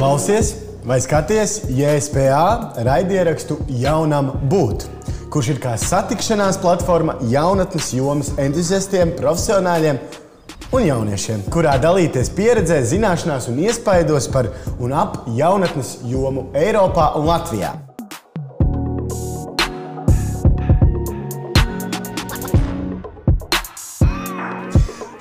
[0.00, 4.86] Klausies vai skaties JSPA raidierakstu jaunam būt,
[5.28, 10.00] kurš ir kā satikšanās platforma jaunatnes jomas entuziastiem, profesionāļiem
[10.72, 14.48] un jauniešiem, kurā dalīties pieredzē, zināšanās un iespaidos par
[14.80, 17.76] un ap jaunatnes jomu Eiropā un Latvijā.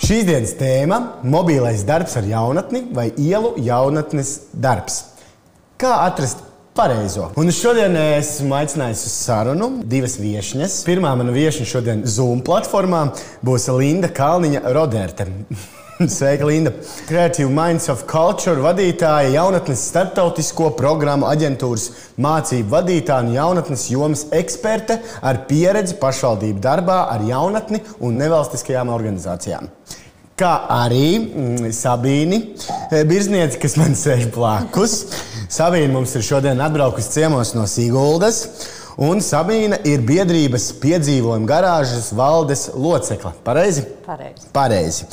[0.09, 0.95] Šīs dienas tēma-
[1.35, 4.95] mobilais darbs ar jaunatni vai ielu jaunatnes darbs.
[5.77, 6.39] Kā atrast
[6.73, 7.27] pareizo?
[7.37, 10.79] Un šodien esmu aicinājis uz sarunu divas viesņas.
[10.87, 13.03] Pirmā mana viesne šodien Zoom platformā
[13.45, 15.27] būs Linda Kalniņa Roderte.
[16.15, 16.73] Sveika, Linda!
[17.05, 25.03] Creative Minds of Culture vadītāja, jaunatnes starptautisko programmu aģentūras mācību vadītāja un jaunatnes jomas eksperte
[25.21, 29.69] ar pieredzi pašvaldību darbā ar jaunatni un nevalstiskajām organizācijām
[30.39, 32.39] kā arī mm, Sabīni
[32.89, 35.01] eh, Birznieci, kas man sēž blakus.
[35.49, 38.45] Sabīna mums ir šodien atbraukusi ciemos no Siguldas.
[38.99, 43.31] Un Sabīna ir biedrības piedzīvojuma garāžas valdes locekle.
[43.45, 43.85] Pareizi?
[44.07, 44.49] Pareizi.
[44.55, 45.07] Pareizi.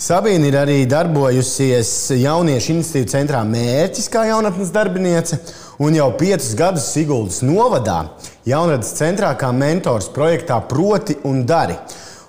[0.00, 1.90] Sabīna ir arī darbojusies
[2.20, 5.38] jauniešu iniciatīvu centrā Mērķis kā jaunatnes darbiniece
[5.80, 8.02] un jau piecus gadus Siguldas novadā
[8.48, 11.78] jaunatnes centrā kā mentors projektā Proti un Dari.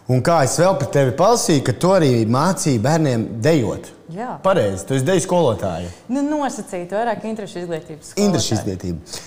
[0.08, 3.89] Un kā es vēl par tevi palasīju, ka tu arī mācīji bērniem dejot.
[4.16, 4.38] Jā.
[4.44, 5.89] Pareizi, tu esi deju skolotāja.
[6.08, 8.14] Nu, nosacīt vairāk interešu izglītības.
[8.16, 9.17] Interešu izglītība.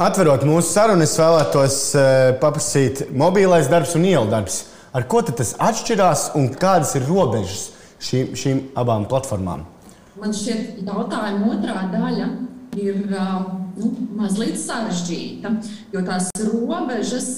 [0.00, 2.04] Atverot mūsu sarunu, es vēlētos uh,
[2.40, 4.62] paprasīt, mobilais darbs un ielu darbs.
[4.96, 7.66] Ar ko tas atšķirās un kādas ir robežas
[8.00, 9.68] šīm, šīm abām platformām?
[10.16, 12.32] Man šķiet, jautājuma otrā daļa
[12.80, 13.44] ir uh,
[13.76, 15.52] nu, mazliet sarežģīta,
[15.92, 17.30] jo tās robežas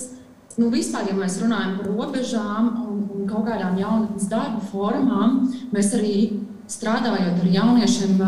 [0.61, 2.66] Nu, vispār, ja mēs runājam par robežām
[3.23, 6.17] un, kaut kādām jaunatnes darba formām, mēs arī
[6.70, 8.23] strādājot ar jauniešiem,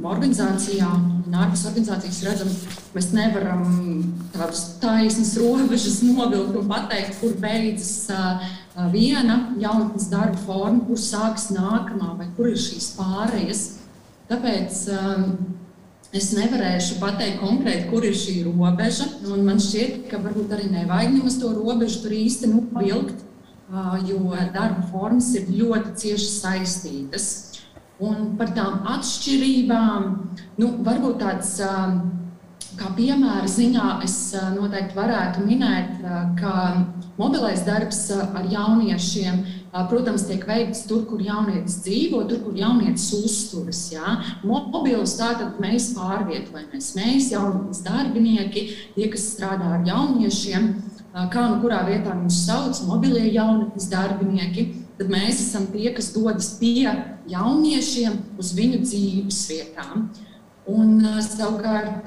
[0.00, 2.52] organizācijām, un ārpus organizācijas redzam,
[2.94, 3.64] mēs nevaram
[4.32, 8.08] tādas taisnas robežas novilkt un pateikt, kur beidzas
[8.94, 13.64] viena jaunatnes darba forma, kur sākas nākamā vai kur ir šīs pārējas.
[14.30, 14.86] Tāpēc
[16.10, 19.04] Es nevarēšu pateikt konkrēti, kur ir šī robeža.
[19.30, 23.20] Man šķiet, ka varbūt arī nevajag nemaz to robežu tur īsti nu, vilkt,
[24.08, 27.28] jo darba formas ir ļoti cieši saistītas.
[28.00, 30.08] Un par tām atšķirībām,
[30.58, 31.58] nu, varbūt tāds
[32.80, 34.16] kā piemēra ziņā, es
[34.54, 36.00] noteikti varētu minēt,
[36.40, 36.54] ka
[37.20, 43.84] mobilais darbs ar jauniešiem protams, tiek veikts tur, kur jaunietis dzīvo, tur, kur jaunietis uzturas.
[43.92, 44.16] Ja?
[44.46, 46.92] Mobilus tātad mēs pārvietojamies.
[46.98, 48.64] Mēs, jaunatnes darbinieki,
[48.96, 50.72] tie, kas strādā ar jauniešiem,
[51.12, 54.66] kā nu kurā vietā mūs sauc, mobilie jaunatnes darbinieki,
[54.98, 56.86] tad mēs esam tie, kas dodas pie
[57.30, 60.10] jauniešiem uz viņu dzīves vietām.
[60.70, 62.06] Un, savukārt,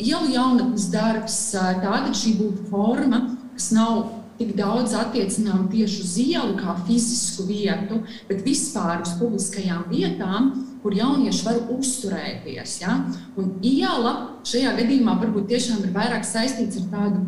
[0.00, 3.24] ielu jaunatnes darbs, tāda šī būtu forma,
[3.56, 4.04] kas nav
[4.38, 10.50] tik daudz attiecinām tieši uz ielu kā fizisku vietu, bet vispār uz publiskajām vietām,
[10.82, 12.80] kur jaunieši var uzturēties.
[12.82, 12.96] Ja?
[13.40, 14.14] Un iela
[14.46, 17.22] šajā gadījumā varbūt tiešām ir vairāk saistīts ar tādu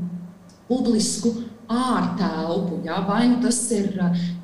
[0.69, 1.33] publisku
[1.67, 2.81] ārtelpu.
[2.87, 3.01] Ja?
[3.07, 3.91] Vai nu tas ir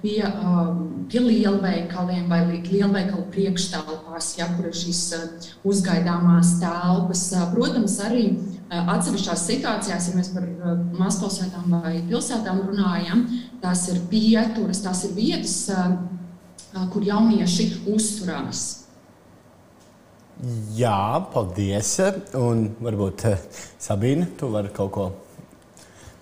[0.02, 5.02] pie, um, pie lielveikaliem vai lielveikalu priekštelpās, ja, kur ir šīs
[5.68, 7.28] uzgaidāmās telpas.
[7.54, 8.26] Protams, arī
[8.72, 10.46] Atsevišķās situācijās, ja mēs par
[10.96, 13.26] mazpilsētām vai pilsētām runājam,
[13.60, 15.58] tās ir pieturas, tās ir vietas,
[16.94, 18.62] kur jaunieši uzturās.
[20.72, 21.92] Jā, paldies.
[22.40, 23.26] Un varbūt
[23.82, 25.10] Sabīne, tu vari kaut ko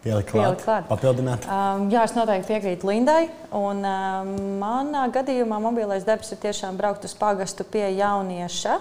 [0.05, 0.87] pielikt klāt, klāt.
[0.88, 1.44] papildināt.
[1.44, 3.28] Um, jā, es noteikti piekrītu Lindai.
[3.56, 8.78] Un, um, manā gadījumā mobilais darbs ir tiešām braukt uz pagastu pie jaunieša.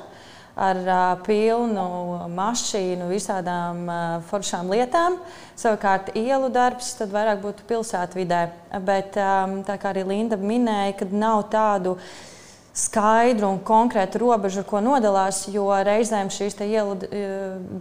[0.60, 1.84] Ar uh, pilnu
[2.36, 5.20] mašīnu, visādām uh, foršām lietām.
[5.60, 8.42] Savukārt ielu darbs vairāk būtu pilsētvidē.
[8.84, 11.96] Bet um, tā kā arī Linda minēja, ka nav tādu
[12.80, 16.96] skaidru un konkrētu robežu, ko nodalās, jo reizēm šīs ielu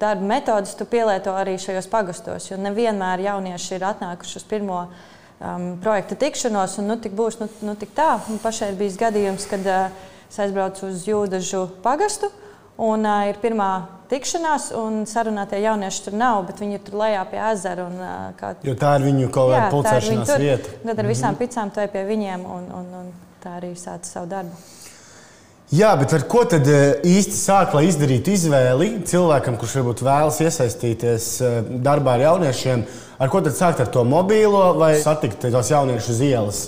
[0.00, 2.50] darba metodas tu pielieto arī šajos pagastos.
[2.50, 7.48] Jo nevienmēr jaunieši ir atnākuši uz pirmo um, projekta tikšanos, un nu, tik būs nu,
[7.66, 8.16] nu, tik tā.
[8.30, 12.32] Un pašai ir bijis gadījums, kad uh, es aizbraucu uz Jūdažu pagastu.
[12.78, 13.70] Un uh, ir pirmā
[14.10, 17.86] tikšanās, un sarunātie jaunieši tur nav, bet viņi ir tur lejā pie ezera.
[17.90, 18.54] Un, uh, kā...
[18.66, 20.76] Jo tā ir viņu kaut kāda pulcēšanās vieta.
[20.82, 21.42] Tad ar visām mm -hmm.
[21.46, 24.77] picām tu ej pie viņiem, un, un, un tā arī sāca savu darbu.
[25.68, 31.26] Jā, bet ar ko tad īsti sāk, lai izdarītu izvēli cilvēkam, kurš varbūt vēlas iesaistīties
[31.84, 32.86] darbā ar jauniešiem?
[33.20, 36.62] Ar ko tad sākt ar to mobīlo vai satikt tos jauniešus uz ielas?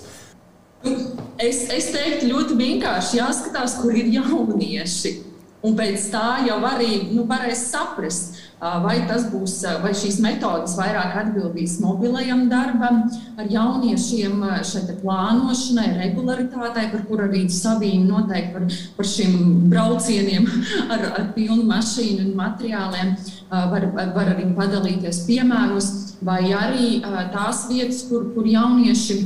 [1.41, 5.17] Es, es teiktu, ļoti vienkārši jāskatās, kur ir jaunieši.
[5.65, 8.97] Un pēc tā jau arī nu, varēs saprast, vai,
[9.33, 13.03] būs, vai šīs metodes vairāk atbildīs mobilajam darbam,
[13.41, 18.67] ar jauniešiem šai plānošanai, regularitātei, par kur arī Savīna noteikti par,
[18.99, 19.39] par šiem
[19.73, 20.47] braucieniem
[20.93, 23.17] ar, ar pilnu mašīnu un materiāliem
[23.49, 25.91] var, var arī padalīties piemēros,
[26.21, 27.01] vai arī
[27.33, 29.19] tās vietas, kur, kur, jaunieši,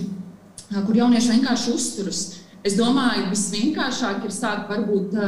[0.86, 2.24] kur jaunieši vienkārši uzturas.
[2.64, 5.18] Es domāju, ka visvienkāršāk ir sākt varbūt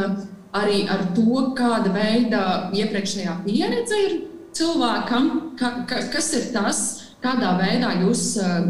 [0.60, 2.42] arī ar to, kāda veida
[2.76, 4.16] iepriekšējā pieredze ir
[4.56, 6.82] cilvēkam, ka, ka, kas ir tas,
[7.24, 8.68] kādā veidā jūs eh,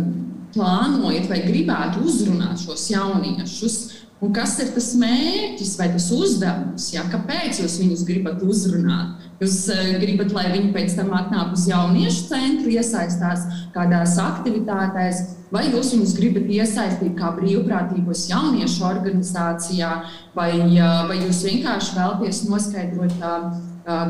[0.56, 3.78] plānojat vai gribētu uzrunāt šos jauniešus.
[4.24, 6.86] Un kas ir tas mērķis vai tas uzdevums?
[6.94, 9.24] Jā, kāpēc jūs viņus gribat uzrunāt?
[9.42, 13.42] Jūs uh, gribat, lai viņi pēc tam atnāk uz jauniešu centru, iesaistās
[13.74, 15.18] kādās aktivitātēs,
[15.52, 19.90] vai jūs viņus gribat iesaistīt kā brīvprātīgos jauniešu organizācijā,
[20.38, 23.50] vai, uh, vai jūs vienkārši vēlaties noskaidrot, uh,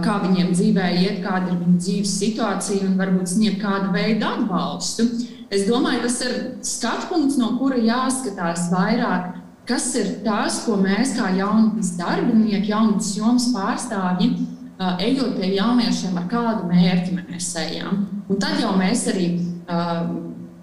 [0.06, 5.08] kā viņiem dzīvē iet, kāda ir viņu dzīves situācija un varbūt sniegt kādu veidu atbalstu.
[5.50, 11.16] Es domāju, tas ir skatu punkts, no kura jāskatās vairāk kas ir tas, ko mēs
[11.18, 14.30] kā jaunatnes darbinieki, jaunatnes jomas pārstāvji,
[15.02, 18.04] ejot pie jauniešiem, ar kādu mērķi mēs ejam.
[18.28, 19.30] Un tad jau mēs arī,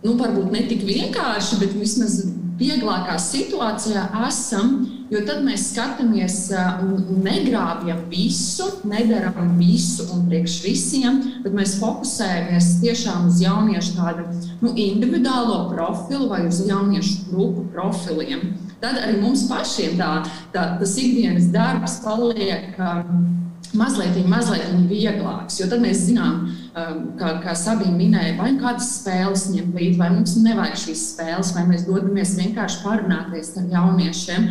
[0.03, 2.21] nu, varbūt ne tik vienkārši, bet vismaz
[2.59, 4.75] vieglākā situācijā esam,
[5.11, 6.37] jo tad mēs skatāmies
[6.85, 14.27] un negrābjam visu, nedaram visu un priekš visiem, bet mēs fokusējamies tiešām uz jauniešu tādu
[14.61, 20.11] nu, individuālo profilu vai uz jauniešu grupu profiliem tad arī mums pašiem tā,
[20.53, 22.75] tā, tas ikdienas darbs paliek.
[22.77, 23.31] Um,
[23.73, 25.57] mazliet, mazliet vieglāks.
[25.61, 26.43] Jo tad mēs zinām,
[26.77, 31.53] um, kā, kā Sabīna minēja, vai kādas spēles ņemt līdzi, vai mums nevajag šīs spēles,
[31.55, 34.49] vai mēs dodamies vienkārši parunāties ar jauniešiem.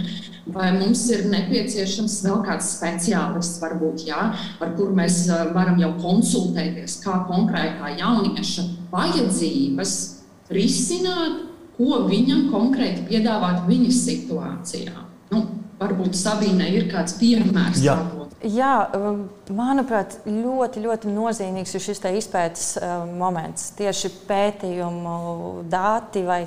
[0.52, 5.92] Vai mums ir nepieciešams vēl kāds speciālists, varbūt, jā, ar kuru mēs uh, varam jau
[6.02, 9.94] konsultēties, kā konkrētā jaunieša vajadzības
[10.50, 11.51] risināt
[11.82, 15.06] ko viņam konkrēti piedāvāt viņa situācijā.
[15.32, 15.46] Nu,
[15.80, 17.82] varbūt Sabīnai ir kāds piemērs.
[17.82, 17.96] Jā.
[18.42, 19.20] Jā, um,
[19.54, 23.68] manuprāt, ļoti, ļoti nozīmīgs ir šis izpētes um, moments.
[23.78, 26.40] Tieši pētījumu dati, vai,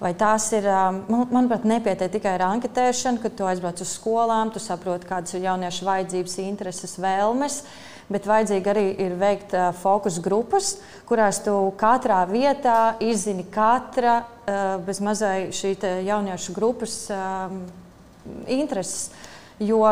[0.00, 4.64] vai tās ir, um, manuprāt, nepietiek tikai ar anketēšanu, kad tu aizbrauc uz skolām, tu
[4.64, 7.60] saproti, kādas ir jauniešu vajadzības, intereses, vēlmes.
[7.60, 10.76] Uh, bet vajadzīgi arī ir veikt uh, fokus grupas,
[11.08, 15.74] kurās tu katrā vietā izzini katra uh, bez mazai šī
[16.06, 17.52] jauniešu grupas uh,
[18.46, 19.10] intereses.
[19.62, 19.82] Jo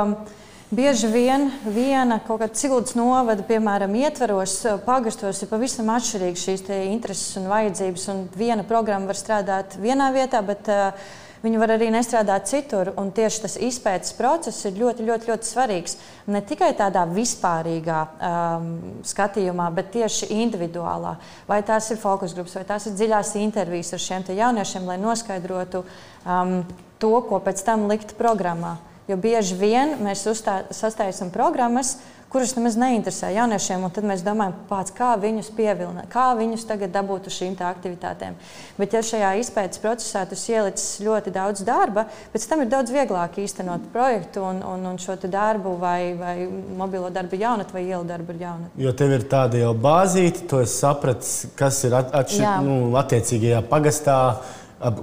[0.71, 4.55] bieži vien viena kaut kāda cildes novada, piemēram, ietveros
[4.87, 8.07] pagastos, ir pavisam atšķirīgas šīs intereses un vajadzības.
[8.13, 10.95] Un viena programma var strādāt vienā vietā, bet uh,
[11.41, 12.91] Viņi var arī nestrādāt citur.
[13.01, 15.97] Un tieši tas izpētes process ir ļoti, ļoti, ļoti svarīgs.
[16.29, 18.69] Ne tikai tādā vispārīgā um,
[19.09, 21.15] skatījumā, bet tieši individuālā.
[21.49, 25.83] Vai tās ir fokus grupas, vai tās ir dziļās intervijas ar šiem jauniešiem, lai noskaidrotu
[25.83, 26.61] um,
[27.01, 28.77] to, ko pēc tam likt programmā.
[29.09, 31.97] Jo bieži vien mēs sastāvam programmas,
[32.31, 33.87] kurus nemaz neinteresē jauniešiem.
[33.95, 38.37] Tad mēs domājam, pats, kā viņus pievilināt, kā viņus tagad dabūt uz šīm aktivitātēm.
[38.79, 43.41] Bet, ja šajā izpētes procesā tas ielicis ļoti daudz darba, pēc tam ir daudz vieglāk
[43.43, 46.37] īstenot projektu un, un, un šo darbu, vai, vai
[46.79, 48.79] mobilo darbu jaunat, vai ielu darbu jaunat.
[48.79, 54.21] Jo tev ir tāda jau bāzīte, tu saprati, kas ir atšķirīgs nu, attiecīgajā pagastā,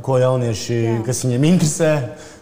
[0.01, 0.97] ko jaunieši, Jā.
[1.05, 1.91] kas viņiem interesē.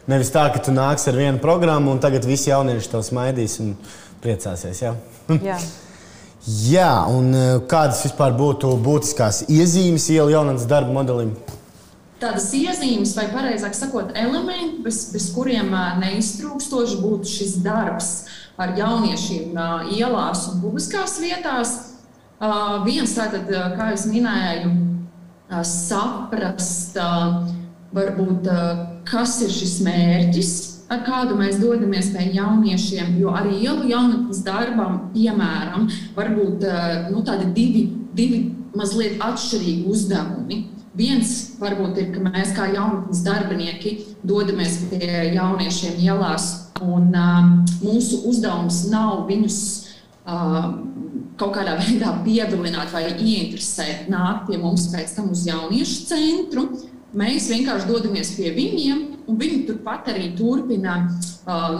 [0.05, 3.57] Nevis tā, ka tu nāc ar vienu programmu un tagad visi jaunieši to smaidīs.
[3.63, 3.74] Un
[4.25, 4.82] priecāsies.
[4.84, 4.94] Jā.
[5.39, 5.58] jā.
[6.75, 11.34] jā, un e, kādas vispār būtu būtiskās iezīmes ielu jaunatnes darba modelim?
[12.22, 18.13] Tādas iezīmes, vai precīzāk sakot, elementi, bez, bez kuriem e, neiztrūkstoši būtu šis darbs
[18.62, 19.67] ar jauniešiem e,
[20.00, 21.75] ielās un publiskās vietās.
[22.84, 24.72] Viens, tātad, kā jau minēju,
[25.65, 26.98] saprast,
[27.96, 28.50] varbūt,
[29.08, 30.51] kas ir šis mērķis,
[30.92, 37.10] ar kādu mēs dodamies pie jauniešiem, jo arī ielu jaunatnes darbam, piemēram, var būt eh,
[37.12, 38.42] nu, tādi divi, divi
[38.77, 40.62] mazliet atšķirīgi uzdevumi.
[40.96, 46.46] Viens varbūt ir, ka mēs kā jaunatnes darbinieki dodamies pie jauniešiem ielās,
[46.84, 47.50] un uh,
[47.84, 49.58] mūsu uzdevums nav viņus
[50.24, 50.70] uh,
[51.39, 56.70] kaut kādā veidā pievilināt vai ieinteresēt, nākt pie mums pēc tam uz jauniešu centru.
[57.15, 61.77] Mēs vienkārši dodamies pie viņiem, un viņi turpat arī turpina uh,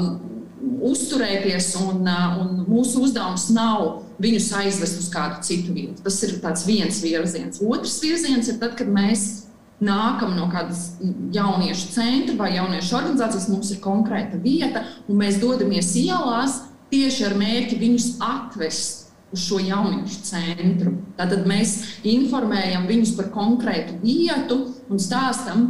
[0.90, 1.74] uzturēties.
[1.84, 6.00] Un, uh, un mūsu uzdevums nav viņus aizvest uz kādu citu vietu.
[6.06, 6.38] Tas ir
[6.68, 7.60] viens virziens.
[7.60, 9.46] Otrs virziens ir tad, kad mēs
[9.84, 10.96] nākam no kādas
[11.36, 16.62] jauniešu centra vai jauniešu organizācijas, mums ir konkrēta vieta, un mēs dodamies ielās
[16.94, 20.96] tieši ar mērķi viņus atvest uz šo jauniešu centru.
[21.20, 21.76] Tātad mēs
[22.08, 25.68] informējam viņus par konkrētu vietu un stāstam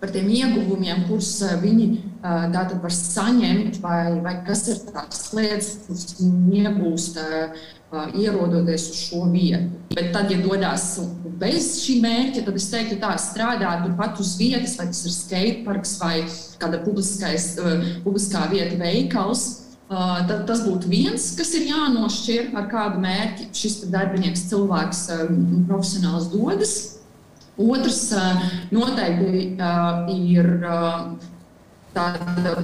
[0.00, 1.86] par tiem ieguvumiem, kurus viņi
[2.20, 7.18] tātad var saņemt, vai, vai kas ir tās lietas, kuras viņi iegūst,
[8.18, 9.78] ierodoties uz šo vietu.
[9.94, 10.98] Bet tad, ja dodas
[11.38, 15.94] bez šī mērķa, tad es teiktu, tā strādā turpat uz vietas, vai tas ir skateparks
[16.02, 16.14] vai
[16.60, 19.44] kāda publiskā vieta veikals.
[19.84, 25.06] Tad tas būtu viens, kas ir jānošķir ar kādu mērķi šis darbinieks, cilvēks,
[25.68, 26.93] profesionāls dodas.
[27.60, 28.08] Otrs
[28.74, 29.44] noteikti
[30.14, 30.48] ir
[31.94, 32.54] tāda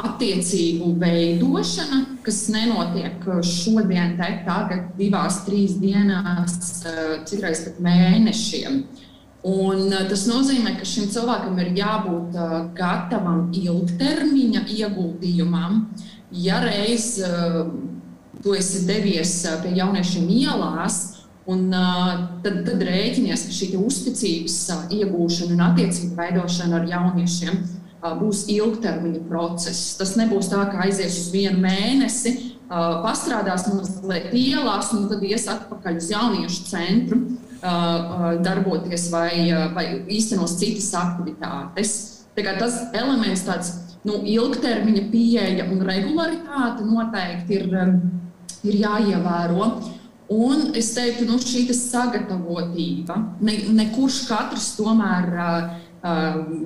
[0.00, 6.56] attiecību veidošana, kas nenotiek šodien, te, tagad, divās, trīs dienās,
[7.28, 8.80] citreiz pat mēnešiem.
[9.48, 12.40] Un tas nozīmē, ka šim cilvēkam ir jābūt
[12.76, 15.84] gatavam ilgtermiņa ieguldījumam.
[16.32, 17.18] Ja reiz
[18.42, 21.17] tu esi devies pie jauniešiem ielās,
[21.48, 21.70] Un,
[22.44, 24.56] tad, tad rēķinies, ka šī uzticības
[24.92, 27.62] iegūšana un attiecību veidošana ar jauniešiem
[28.20, 29.96] būs ilgtermiņa process.
[29.98, 32.34] Tas nebūs tā, ka aizies uz vienu mēnesi,
[32.68, 37.22] pastrādās mazliet ielās un tad ies atpakaļ uz jauniešu centru
[38.44, 41.96] darboties vai, vai īstenos citas aktivitātes.
[42.38, 43.72] Tas elements, tāds
[44.06, 47.72] nu, ilgtermiņa pieeja un regularitāte noteikti ir,
[48.68, 49.72] ir jāievēro.
[50.28, 55.30] Un es teiktu, ka nu, šī sagatavotība, ne, ne kurš katrs tomēr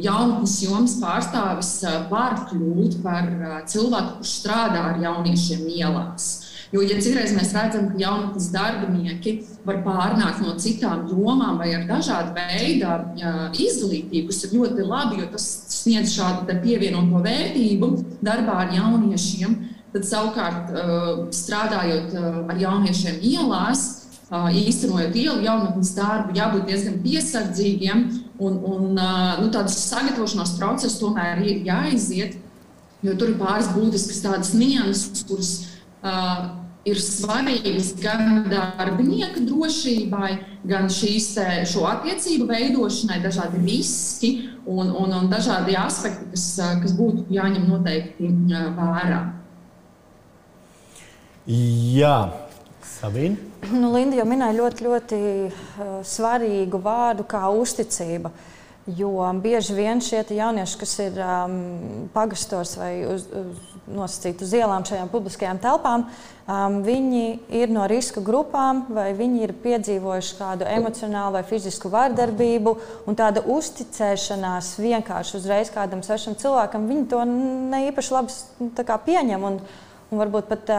[0.03, 1.71] jaunatnes jomas pārstāvis
[2.11, 3.29] var kļūt par
[3.71, 6.33] cilvēku, kurš strādā ar jauniešiem ielās.
[6.73, 9.35] Jo, ja citreiz mēs redzam, ka jaunatnes darbinieki
[9.69, 12.95] var pārnākt no citām jomām vai ar dažādu veidu
[13.61, 17.93] izglītību, kas ir ļoti labi, jo tas sniedz šādu pievienoto vērtību
[18.25, 19.59] darbā ar jauniešiem,
[19.93, 20.71] tad savukārt
[21.37, 22.15] strādājot
[22.49, 23.89] ar jauniešiem ielās,
[24.33, 28.07] īstenojot ielu jaunatnes darbu, jābūt diezgan piesardzīgiem
[28.43, 32.39] Un, un nu, tādas sagatavošanās process tomēr ir jāiziet,
[33.05, 35.51] jo tur ir pāris būtiskas tādas nianses, kuras
[36.03, 36.49] uh,
[36.89, 40.33] ir svarīgas gan darbinieka drošībai,
[40.67, 41.29] gan šīs
[41.71, 44.33] šo attiecību veidošanai, dažādi riski
[44.65, 46.49] un, un, un dažādi aspekti, kas,
[46.83, 48.33] kas būtu jāņem noteikti
[48.81, 49.23] vērā.
[51.47, 52.17] Jā,
[52.87, 53.51] Sabīna.
[53.75, 58.31] Nu, Linda jau minēja ļoti, ļoti uh, svarīgu vārdu kā uzticība.
[58.87, 64.87] Jo bieži vien šie jaunieši, kas ir um, pagastos vai uz, uz, nosacīti uz ielām
[64.87, 66.09] šajām publiskajām telpām,
[66.47, 67.27] um, viņi
[67.59, 72.75] ir no riska grupām, vai viņi ir piedzīvojuši kādu emocionālu vai fizisku vardarbību.
[73.19, 79.51] Tāda uzticēšanās vienkārši uzreiz kādam svešam cilvēkam, viņi to ne īpaši labi pieņem.
[79.51, 79.63] Un,
[80.13, 80.73] un varbūt pat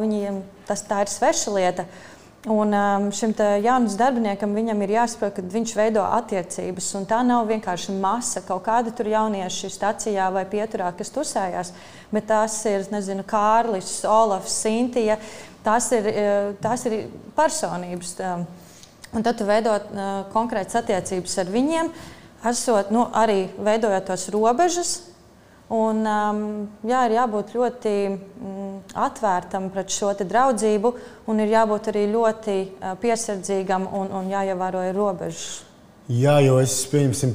[0.00, 1.84] viņiem tas ir sveša lieta.
[2.48, 2.72] Un
[3.12, 6.92] šim jaunam darbiniekam ir jāsaprot, ka viņš veido attiecības.
[7.10, 11.72] Tā nav vienkārši masa, kaut kāda tur jaunieši stācijā vai pieturā, kas tusējās.
[12.14, 15.18] Bet tās ir nezinu, Kārlis, Olafs, Sintija.
[15.66, 16.08] Tās ir,
[16.62, 18.14] tās ir personības.
[19.12, 19.74] Un tad tu veido
[20.32, 21.92] konkrētas attiecības ar viņiem,
[22.48, 24.98] esot nu, arī veidojot tos robežas,
[25.68, 26.44] Un, um,
[26.88, 30.92] jā, ir jābūt ļoti mm, atvērtam pret šo draudzību,
[31.28, 35.66] un ir jābūt arī ļoti uh, piesardzīgam un, un jāievēro robežas.
[36.08, 36.72] Jā, jo es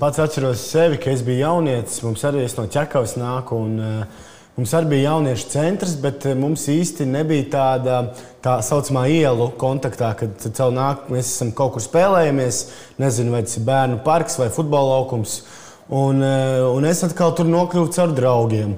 [0.01, 2.01] pats atceros sevi, kad es biju jaunietis.
[2.01, 3.53] Mums arī no ķekavas nāk.
[3.53, 7.95] Un, uh, Mums arī bija jauniešu centrs, bet uh, mums īsti nebija tāda
[8.41, 12.67] tā saucamā ielu kontaktā, kad cilvēki nāk, mēs esam kaut kur spēlējamies.
[13.01, 15.39] Nezinu, vai tas ir bērnu parks vai futbola laukums.
[15.41, 15.59] Uh,
[15.93, 18.71] Un, eh, un es atkal tur nokļuvu caur draugiem.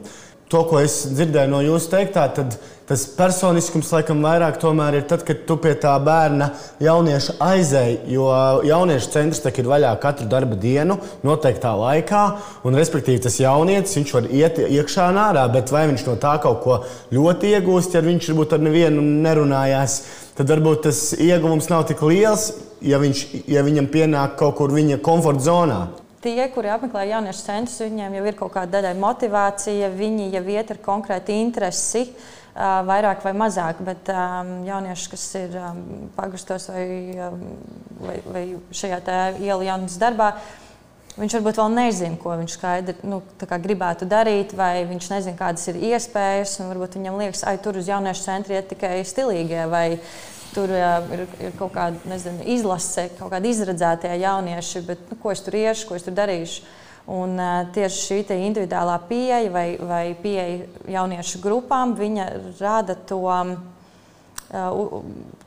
[0.52, 4.60] To, ko es dzirdēju no jūsu teiktā, tad tas personiskums laikam vairāk
[4.94, 7.98] ir tad, kad tu pie tā bērna jaunieša aizēji.
[8.12, 8.28] Jo
[8.68, 12.38] jauniešu centrs ir vaļā katru darba dienu, noteiktā laikā.
[12.66, 16.38] Un, respektīvi, tas jaunietis viņš var iet iekšā un ārā, bet vai viņš no tā
[16.44, 16.84] kaut ko
[17.16, 20.02] ļoti iegūst, ja viņš varbūt ar nevienu nerunājās,
[20.36, 25.00] tad varbūt tas ieguvums nav tik liels, ja, viņš, ja viņam pienāk kaut kur viņa
[25.00, 25.86] komforta zonā
[26.26, 30.74] tie, kuri apmeklē jauniešu centrus, viņiem jau ir kaut kāda daļai motivācija, viņi jau iet
[30.74, 32.08] ar konkrēti interesi.
[32.56, 35.80] Vairāk vai mazāk, bet um, jaunieši, kas ir um,
[36.16, 36.86] pagrastos vai,
[38.00, 39.02] vai, vai šajā
[39.44, 40.30] ielu jaunas darbā,
[41.18, 45.82] viņš varbūt vēl nezina, ko viņš skaidri nu, gribētu darīt, vai viņš nezina, kādas ir
[45.92, 46.56] iespējas.
[46.64, 49.88] Varbūt viņam liekas, ka tur uz jauniešu centru iet tikai stilīgie vai
[50.56, 55.34] Tur uh, ir, ir kaut kāda nezinu, izlase, kaut kāda izredzētie jaunieši, bet nu, ko
[55.36, 56.66] es tur iešu, ko es tur darīšu.
[57.12, 57.38] Un,
[57.76, 62.26] tieši šī individuālā pieeja vai, vai pieeja jauniešu grupām, viņa
[62.58, 63.22] rada to,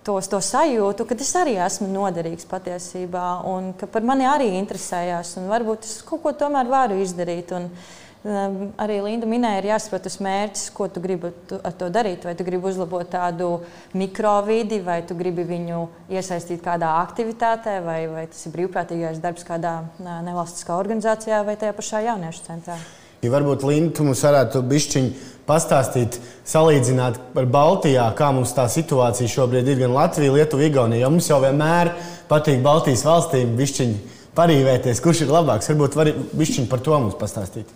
[0.06, 5.34] to, to sajūtu, ka es arī esmu noderīgs patiesībā un ka par mani arī interesējās.
[5.50, 7.50] Varbūt es kaut ko tomēr varu izdarīt.
[7.58, 11.30] Un, Ehm, arī Linda minēja, ir jāsaprot tas mērķis, ko tu gribi
[11.62, 12.26] ar to darīt.
[12.26, 13.60] Vai tu gribi uzlabot tādu
[13.98, 19.80] mikrovidi, vai tu gribi viņu iesaistīt kādā aktivitātē, vai, vai tas ir brīvprātīgais darbs kādā
[20.02, 22.78] nevalstiskā organizācijā vai tajā pašā jauniešu centrā.
[23.22, 25.08] Ja varbūt Linda, mums varētu bišķiņu
[25.48, 31.02] pastāstīt, salīdzināt ar Baltijā, kā mums tā situācija šobrīd ir gan Latvija, Lietuva, Igaunija.
[31.02, 31.90] Jo mums jau vienmēr
[32.30, 35.72] patīk Baltijas valstīm bišķiņu parīvēties, kurš ir labāks.
[35.72, 37.74] Varbūt var bišķiņu par to mums pastāstīt.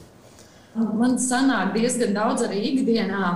[0.73, 3.33] Man sanāk diezgan daudz arī ikdienā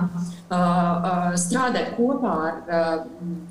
[1.37, 3.03] strādāt kopā ar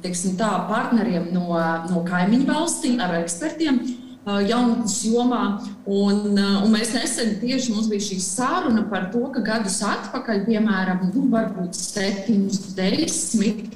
[0.02, 1.52] tā, partneriem no,
[1.90, 3.78] no kaimiņu valstīm, ar ekspertiem.
[4.26, 5.42] Jaunatnes jomā.
[5.86, 11.04] Un, un mēs nesen tieši mums bija šī saruna par to, ka gadus atpakaļ, piemēram,
[11.12, 13.68] nu, varbūt septiņus, desmit,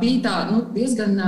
[0.00, 1.20] bija tā nu, diezgan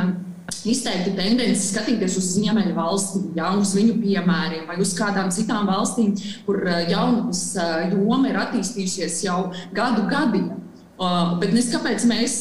[0.66, 6.14] izteikti tendence skatīties uz ziemeļu valstīm, ja, uz viņu piemēriem, vai uz kādām citām valstīm,
[6.46, 9.40] kur eh, jaunatnes eh, joma ir attīstījusies jau
[9.76, 10.54] gadu gadiem.
[10.96, 12.34] Uh, bet nes kāpēc mēs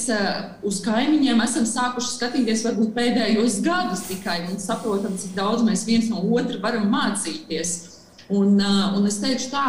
[0.64, 6.08] uz kaimiņiem esam sākuši skatīties varbūt pēdējos gadus tikai un saprotam, cik daudz mēs viens
[6.08, 7.74] no otra varam mācīties.
[8.32, 9.66] Un, un es teikšu tā,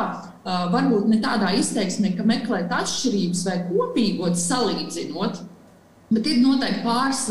[0.71, 5.43] varbūt ne tādā izteiksmē, ka meklēt atšķirības vai kopīgot salīdzinot,
[6.07, 7.23] Bet ir noteikti pāris,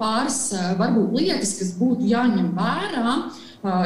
[0.00, 0.38] pāris
[0.80, 3.16] varbūt, lietas, kas būtu jāņem vērā.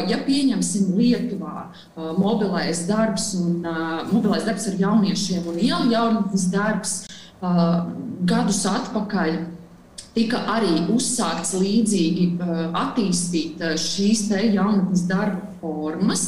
[0.08, 1.70] Ja pieņemsim Lietuvā
[2.18, 3.62] mobilais darbs un
[4.10, 6.94] mobilais darbs ar jauniešiem un ielu jaunatnes darbs
[8.28, 9.38] gadus atpakaļ,
[10.16, 12.26] tika arī uzsākts līdzīgi
[12.76, 16.26] attīstīt šīs jaunatnes darba formas,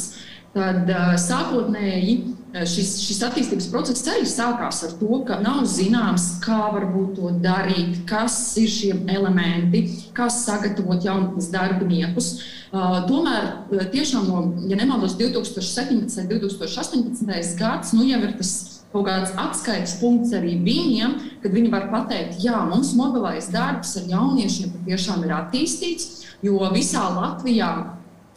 [0.56, 0.88] tad
[1.20, 7.14] sākotnēji Eh, šis, šis attīstības process arī sākās ar to, ka nav zināms, kā varbūt
[7.16, 12.34] to darīt, kas ir šie elementi, kā sagatavot jaunatnes darbiniekus.
[12.72, 16.22] Uh, tomēr eh, tiešām no, ja nemaldos, 2017.
[16.22, 17.56] un 2018.
[17.58, 18.52] gads nu, jau ir tas
[18.92, 24.08] kaut kāds atskaites punkts arī viņiem, kad viņi var pateikt, jā, mums mobilais darbs ar
[24.10, 27.72] jauniešiem patiešām ir attīstīts, jo visā Latvijā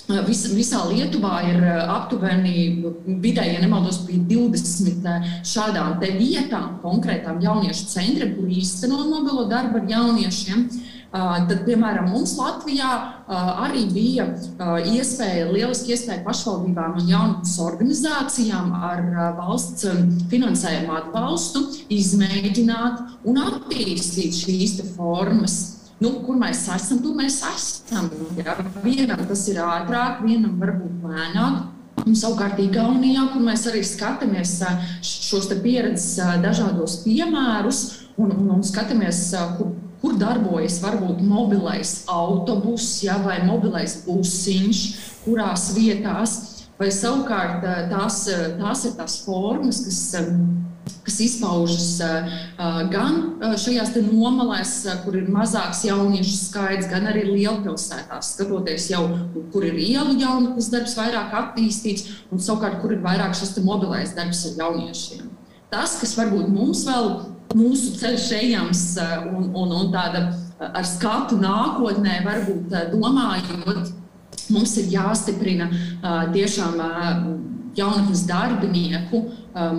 [0.05, 2.83] Vis, visā Lietuvā ir aptuveni
[3.23, 5.07] vidēji, ja nemaldos, 20
[5.49, 10.67] šādām vietām, konkrētām jauniešu centriem, kur īsteno mobilo darbu ar jauniešiem.
[11.15, 12.89] Tad, piemēram, mums Latvijā
[13.31, 14.25] arī bija
[14.83, 19.05] iespēja, lieliski iespēja pašvaldībām un jaunatnes organizācijām ar
[19.39, 19.87] valsts
[20.29, 21.63] finansējumu atbalstu
[21.95, 28.09] izmēģināt un attīstīt šīs formas nu, kur mēs esam, tur mēs esam.
[28.39, 28.57] Ja?
[28.83, 31.63] Vienam tas ir ātrāk, vienam varbūt lēnāk.
[32.05, 34.59] Un savukārt, Igaunijā, kur mēs arī skatāmies
[35.05, 37.79] šos pieredzes dažādos piemērus
[38.19, 39.21] un, un, un skatāmies,
[39.57, 39.71] kur,
[40.03, 44.83] kur darbojas varbūt mobilais autobus ja, vai mobilais busiņš,
[45.23, 46.35] kurās vietās,
[46.77, 48.25] vai savukārt tās,
[48.59, 50.01] tās ir tās formas, kas
[51.05, 51.87] kas izpaužas
[52.93, 53.17] gan
[53.61, 59.03] šajās nomalēs, kur ir mazāks jauniešu skaits, gan arī lielpilsētās, skatoties jau,
[59.53, 64.45] kur ir ielu jaunatnes darbs vairāk attīstīts, un savukārt, kur ir vairāk šis mobilais darbs
[64.49, 65.29] ar jauniešiem.
[65.73, 67.11] Tas, kas varbūt mums vēl
[67.55, 68.85] mūsu ceļš ejams
[69.31, 70.27] un, un, un tāda
[70.65, 73.91] ar skatu nākotnē, varbūt domājot,
[74.53, 75.69] mums ir jāstiprina
[76.33, 76.79] tiešām
[77.77, 79.21] jaunatnes darbinieku,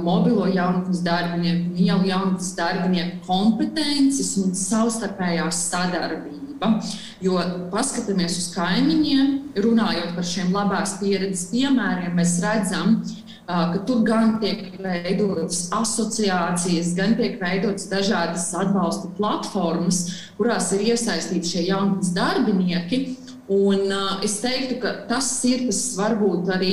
[0.02, 6.72] mobilo jaunatnes darbinieku, ielu jaunatnes darbinieku kompetences un savstarpējā sadarbība.
[7.20, 7.40] Jo
[7.72, 9.32] paskatāmies uz kaimiņiem,
[9.64, 13.00] runājot par šiem labās pieredzes piemēriem, mēs redzam,
[13.46, 20.02] ka tur gan tiek veidotas asociācijas, gan tiek veidotas dažādas atbalsta platformas,
[20.38, 23.04] kurās ir iesaistīti šie jaunatnes darbinieki.
[23.46, 26.72] Un, uh, es teiktu, ka tas ir tas varbūt arī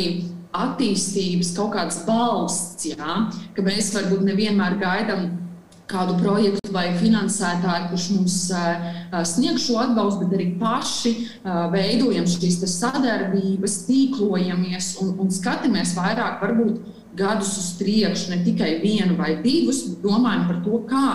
[0.53, 3.15] attīstības kaut kāds balsts, jā,
[3.55, 5.31] ka mēs varbūt nevienmēr gaidām
[5.89, 8.37] kādu projektu vai finansētāju, kurš mums
[9.33, 11.13] sniegs šo atbalstu, bet arī paši
[11.73, 16.79] veidojam šīs sadarbības, tīklojamies un, un skatāmies vairāk, varbūt
[17.17, 21.07] gadus uz priekšu, ne tikai vienu vai divus, bet domājam par to, kā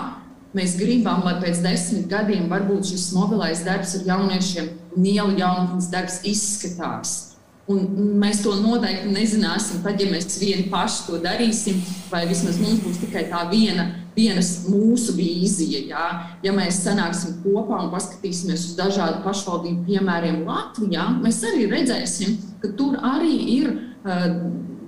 [0.55, 5.89] mēs gribam, lai pēc desmit gadiem varbūt šis mobilais darbs ar jauniešiem un ielu jaunatnes
[5.91, 7.28] darbs izskatās.
[7.69, 7.83] Un
[8.17, 11.77] mēs to noteikti nezināsim, tad, ja mēs vieni paši to darīsim,
[12.09, 15.83] vai vismaz mums būs tikai tā viena, vienas mūsu vīzija.
[15.91, 16.07] Jā.
[16.45, 22.73] Ja mēs sanāksim kopā un paskatīsimies uz dažādu pašvaldību piemēriem Latvijā, mēs arī redzēsim, ka
[22.79, 24.25] tur arī ir uh,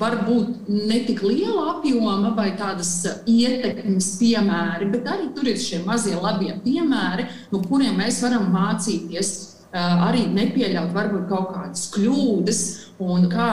[0.02, 2.96] varbūt ne tik liela apjoma vai tādas
[3.30, 9.51] ietekmes piemēri, bet arī tur ir šie mazie labie piemēri, no kuriem mēs varam mācīties.
[9.72, 12.62] Arī nepieļaut varbūt kaut kādas kļūdas
[13.00, 13.52] un kā,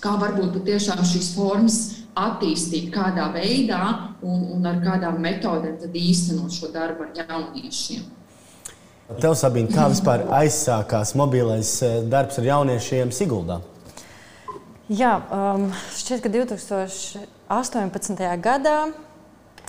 [0.00, 1.78] kā varbūt patiešām šīs formas
[2.18, 3.82] attīstīt, kādā veidā
[4.24, 8.06] un, un ar kādām metodēm īstenot šo darbu ar jauniešiem.
[9.20, 11.78] Tev, Sabīne, kā vispār aizsākās mobilais
[12.12, 13.60] darbs ar jauniešiem Siguldā?
[14.88, 18.24] Jā, um, šķiet, ka 2018.
[18.44, 18.76] gadā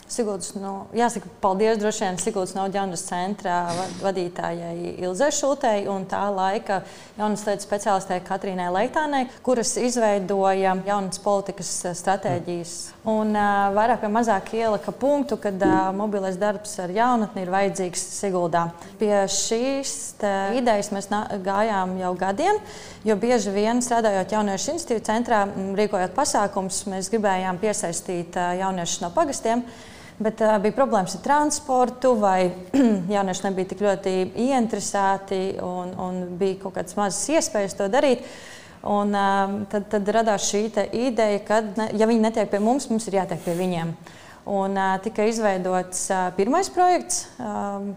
[0.10, 3.60] Sigūdas, nu, jāsaka, paldies droši vien Sigūdas Naudžānas centrā
[4.02, 6.80] vadītājai Ilzai Šultei un tā laika
[7.20, 11.70] jaunas lietas speciālistē Katrīnai Leitānai, kuras izveidoja jaunas politikas
[12.00, 12.74] stratēģijas.
[13.10, 18.08] Un uh, vairāk vai mazāk ielika punktu, ka uh, mobilais darbs ar jaunatni ir vajadzīgs
[18.18, 18.66] Siguldā.
[18.98, 19.94] Pie šīs
[20.58, 21.12] idejas mēs
[21.46, 22.58] gājām jau gadiem,
[23.06, 25.46] jo bieži vien strādājot jauniešu institīvu centrā,
[25.78, 29.64] rīkojot pasākumus, mēs gribējām piesaistīt jauniešus no pagastiem.
[30.20, 32.50] Bet uh, bija problēmas ar transportu, vai
[33.16, 34.16] jaunieši nebija tik ļoti
[34.48, 38.26] ieinteresēti, un, un bija kaut kādas mazas iespējas to darīt.
[38.84, 43.08] Un, uh, tad, tad radās šī ideja, ka, ne, ja viņi netiek pie mums, mums
[43.08, 43.96] ir jātiek pie viņiem.
[44.50, 47.26] Un, uh, tika izveidots uh, pirmais projekts.
[47.40, 47.92] Uh,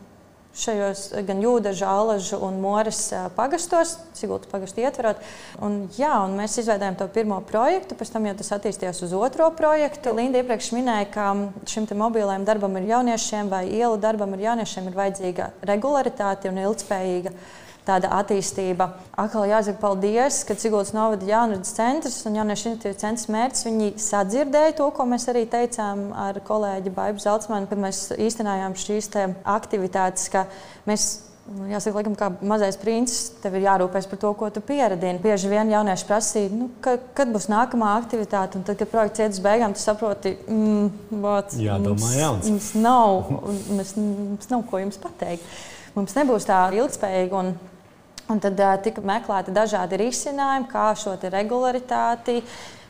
[0.57, 5.23] šajos gan jūdežu, alažu un moras pagastos, Sigultas pagastu ietverot.
[5.65, 9.49] Un, jā, un mēs izveidojām to pirmo projektu, pēc tam jau tas attīstījās uz otro
[9.57, 10.13] projektu.
[10.17, 11.27] Linda iepriekš minēja, ka
[11.73, 17.35] šim mobilajam darbam ir jauniešiem vai ielu darbam ir jauniešiem ir vajadzīga regularitāte un ilgspējīga
[17.87, 18.89] tāda attīstība.
[19.19, 23.67] Atkal jāsaka paldies, ka Cigultas novada jaunradas centrs un jauniešu iniciatīvas centrs mērķis.
[23.69, 29.11] Viņi sadzirdēja to, ko mēs arī teicām ar kolēģi Baibu Zeltsmanu, kad mēs īstenojām šīs
[29.57, 30.47] aktivitātes, ka
[30.89, 31.11] mēs
[31.51, 35.19] nu, Jāsaka, laikam, kā mazais princis, tev ir jārūpēs par to, ko tu pieradini.
[35.23, 39.35] Bieži vien jaunieši prasīja, nu, ka, kad būs nākamā aktivitāte, un tad, kad projekts iet
[39.35, 42.51] uz beigām, tu saproti, mm, bāc, Jādomā, mums, jauns.
[42.53, 43.35] mums nav,
[43.75, 45.53] mēs, mums nav ko jums pateikt.
[45.97, 47.43] Mums nebūs tā ilgspējīga.
[48.33, 52.39] Un, tad tika meklēti dažādi risinājumi, kā šo regularitāti,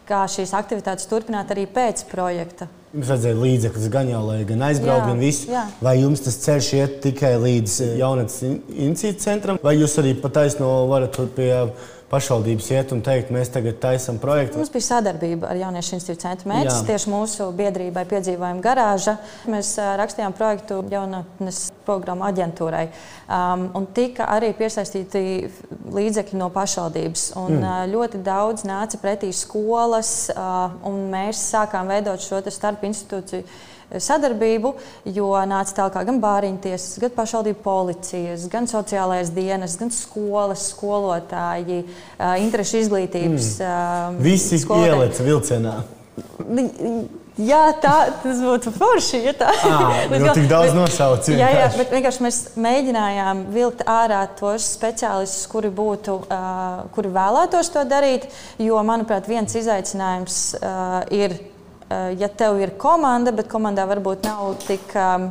[0.06, 2.68] kā šīs aktivitātes turpināt arī pēc projekta.
[2.92, 5.48] Jums vajadzēja līdzekļus gan jau, lai gan aizbraukt, gan visu.
[5.50, 5.64] Jā.
[5.82, 10.68] Vai jums tas ceļš iet tikai līdz jaunatnes iniciatīvas centram, vai jūs arī pa taisno
[10.90, 11.48] varat tur pie
[12.12, 14.60] pašvaldības iet un teikt, mēs tagad taisām projektu.
[14.60, 16.82] Mums bija sadarbība ar Jauniešu institūciju centru mērķis.
[16.88, 19.16] Tieši mūsu biedrībai piedzīvojām garāža.
[19.48, 22.84] Mēs rakstījām projektu jaunatnes programmu aģentūrai.
[23.32, 25.24] Um, un tika arī piesaistīti
[25.96, 27.26] līdzekļi no pašvaldības.
[27.40, 27.92] Un, mm.
[27.94, 34.74] ļoti daudz nāca pretī skolas, uh, un mēs sākām veidot šo starp institūciju sadarbību,
[35.12, 41.82] jo nāca tālāk gan bāriņtiesas, gan pašvaldību policijas, gan sociālais dienas, gan skolas, skolotāji,
[42.44, 43.56] interešu izglītības.
[43.62, 44.22] Mm.
[44.24, 45.80] Visi ieliec vilcienā.
[47.40, 49.22] Jā, tā tas būtu forši.
[49.24, 49.52] Ja tā
[50.04, 51.38] ir tik daudz nosaukumu.
[51.40, 57.72] Jā, jā, bet vienkārši mēs mēģinājām vilkt ārā tos speciālistus, kuri, būtu, uh, kuri vēlētos
[57.72, 58.28] to darīt.
[58.60, 61.38] Jo, manuprāt, viens izaicinājums uh, ir
[62.18, 65.30] ja tev ir komanda, bet komandā varbūt nav tik um,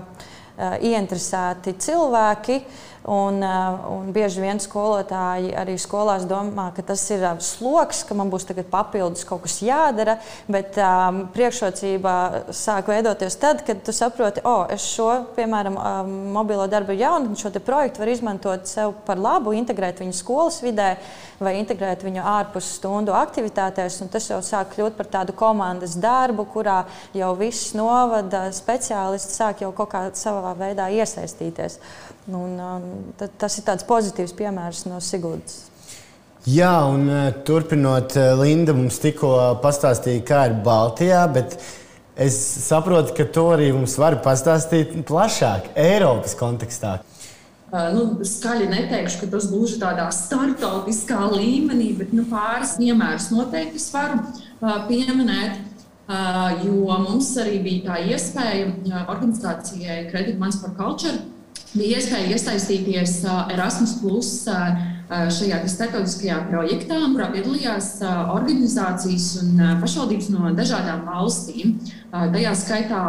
[0.59, 2.57] ieinteresēti cilvēki,
[3.03, 8.13] Un, eh, un bieži vien skolotāji arī skolās domā, ka tas ir eh, sloks, ka
[8.13, 10.19] man būs papildus kaut kas jādara.
[10.51, 16.13] Bet um, priekšrocība sāk veidoties tad, kad tu saproti, o, oh, es šo, piemēram, um,
[16.35, 20.93] mobilo darbu jaunu, šo projektu varu izmantot sev par labu, integrēt viņu skolas vidē
[21.41, 23.97] vai integrēt viņu ārpus stundu aktivitātēs.
[24.13, 26.83] Tas jau sāk kļūt par tādu komandas darbu, kurā
[27.17, 31.79] jau viss novada speciālisti sāk jau kaut kā savā veidā iesaistīties.
[32.29, 35.71] Un, um, tas ir tāds pozitīvs piemērs no Sigūdas.
[36.45, 39.31] Jā, un uh, turpinot, uh, Linda mums tikko
[39.61, 41.57] pastāstīja, kā ir Baltijā, bet
[42.13, 46.99] es saprotu, ka to arī mums var pastāstīt plašāk, Eiropas kontekstā.
[47.71, 53.81] Uh, nu, skaļi neteikšu, ka tas gluži tādā startautiskā līmenī, bet nu, pāris piemērus noteikti
[53.81, 54.21] es varu
[54.89, 55.67] pieminēt.
[56.65, 61.21] Jo mums arī bija tā iespēja organizācijai Credit Mans for Culture
[61.75, 63.21] bija iespēja iesaistīties
[63.53, 64.31] Erasmus Plus
[65.11, 67.89] šajā starptautiskajā projektā, kurā piedalījās
[68.31, 71.73] organizācijas un pašvaldības no dažādām valstīm.
[72.11, 73.01] Tajā skaitā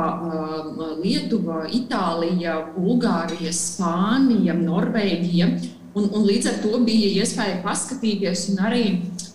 [1.03, 5.53] Lietuva, Itālija, Bulgārija, Spānija, Norvēģija.
[5.93, 8.85] Un, un līdz ar to bija iespēja paskatīties un arī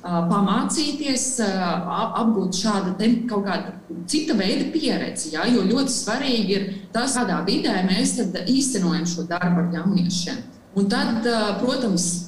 [0.03, 2.95] pamācīties, apgūt šādu
[3.29, 5.33] kaut kādu cita veida pieredzi.
[5.35, 5.47] Ja?
[5.49, 10.41] Jo ļoti svarīgi ir tas, kādā vidē mēs īstenojam šo darbu ar jauniešiem.
[10.77, 11.25] Un tad,
[11.61, 12.27] protams,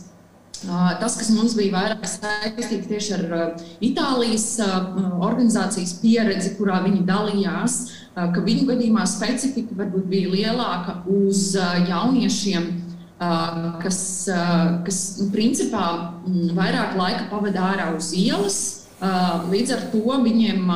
[1.00, 7.78] Tas, kas mums bija vairāk saistīts tieši ar Itālijas organizācijas pieredzi, kurā viņi dalījās,
[8.12, 12.68] ka viņu gadījumā specifika varbūt bija lielāka uz jauniešiem,
[13.20, 14.02] kas,
[14.86, 15.86] kas nu, principā
[16.56, 18.60] vairāk laika pavadīja ārā uz ielas.
[19.50, 20.72] Līdz ar to viņiem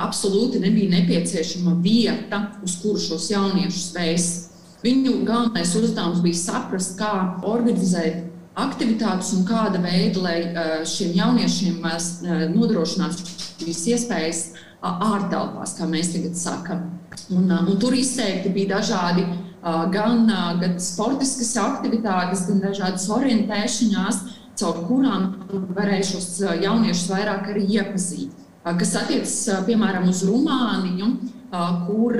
[0.00, 4.44] absolūti nebija nepieciešama vieta, uz kuru šos jauniešus vēst.
[4.84, 7.12] Viņu galvenais uzdevums bija saprast, kā
[7.48, 8.28] organizēt
[8.58, 11.82] aktivitātes un kāda veida, lai šiem jauniešiem
[12.54, 13.26] nodrošinātu
[13.64, 14.42] šīs iespējas
[14.82, 16.86] ārtelpās, kā mēs tagad sakām.
[17.34, 19.26] Un, un tur izteikti bija dažādi
[19.62, 20.26] gan,
[20.60, 24.20] gan sportiskas aktivitātes, gan dažādas orientēšanās,
[24.58, 25.32] caur kurām
[25.76, 26.28] varēja šos
[26.64, 28.44] jauniešus vairāk arī iepazīt.
[28.64, 31.12] Kas attiecas piemēram uz Rumāniju,
[31.86, 32.18] kur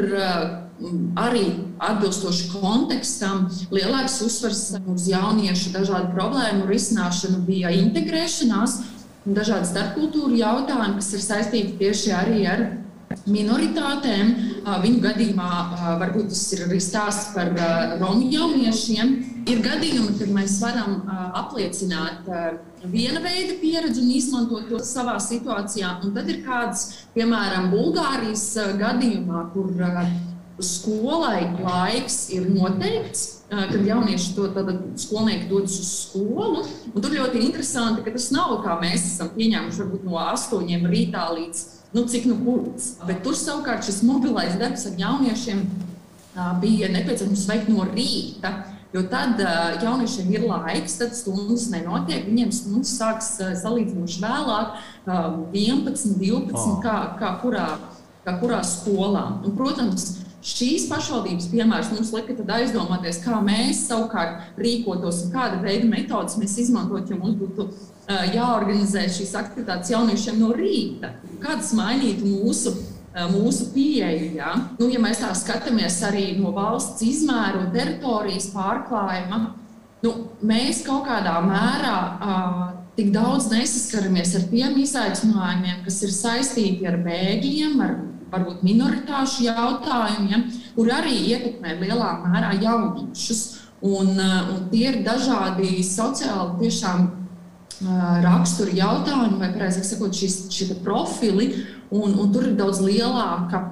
[1.19, 1.45] arī
[1.83, 8.79] atbilstoši kontekstam, lielāks uzsvars uz jauniešu dažādu problēmu risināšanu bija integrēšanās
[9.27, 12.65] un dažādi starpkultūru jautājumi, kas ir saistīti tieši arī ar
[13.29, 14.31] minoritātēm.
[14.83, 15.51] Viņu gadījumā
[16.01, 17.53] varbūt tas ir arī stāsts par
[18.01, 19.15] romu jauniešiem.
[19.49, 21.01] Ir gadījumi, kad mēs varam
[21.39, 22.29] apliecināt
[22.85, 25.99] viena veida pieredzi un izmantot to savā situācijā.
[26.05, 29.73] Un tad ir kāds, piemēram, Bulgārijas gadījumā, kur
[30.59, 34.49] skolai laiks ir noteikts, kad jaunieši to
[34.99, 36.65] skolnieki dodas uz skolu.
[36.99, 41.65] Tur ļoti interesanti, ka tas nav kā mēs esam pieņēmuši varbūt no astoņiem rītā līdz
[41.95, 42.97] nu, cik nu kurds.
[43.09, 45.63] Bet tur savukārt šis mobilais darbs ar jauniešiem
[46.63, 48.53] bija nepieciešams veikt no rīta.
[48.95, 49.41] Jo tad
[49.83, 52.25] jauniešiem ir laiks, tad stundas nenotiek.
[52.25, 56.79] Viņiem stundas sākas uh, salīdzinoši vēlāk, uh, 11, 12, oh.
[56.81, 57.67] kā, kā, kurā,
[58.25, 59.27] kā kurā skolā.
[59.43, 60.07] Un, protams,
[60.39, 66.55] Šīs pašvaldības piemērs mums lika aizdomāties, kā mēs savukārt rīkotos un kāda veida metodas mēs
[66.63, 71.11] izmantotu, ja mums būtu uh, jāorganizē šīs aktivitātes jauniešiem no rīta.
[71.43, 74.31] Kādas mainītu mūsu, uh, mūsu pieeju?
[74.39, 74.55] Ja?
[74.79, 79.41] Nu, ja mēs tā skatāmies arī no valsts izmēru un teritorijas pārklājuma,
[80.07, 80.15] nu,
[80.47, 82.63] mēs kaut kādā mērā uh,
[82.95, 87.99] tik daudz nesaskaramies ar tiem izaicinājumiem, kas ir saistīti ar bēgļiem, ar
[88.33, 93.47] varbūt minoritāšu jautājumiem, kur arī ietekmē lielā mērā jauniešus.
[93.79, 97.91] Un, uh, un tie ir dažādi sociāli tiešām uh,
[98.25, 101.53] rakstura jautājumi, vai precīzāk sakot, šis, šie profili,
[101.95, 103.63] un, un tur ir daudz lielāka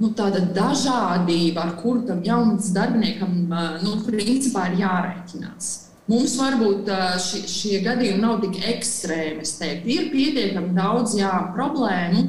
[0.00, 5.72] nu, dažādība, ar kuru tam jaunam darbiniekam uh, nu, principā ir jārēķinās.
[6.10, 6.88] Mums varbūt
[7.22, 9.44] šie, šie gadījumi nav tik ekstrēmi.
[9.86, 12.24] Ir pietiekami daudz jā, problēmu,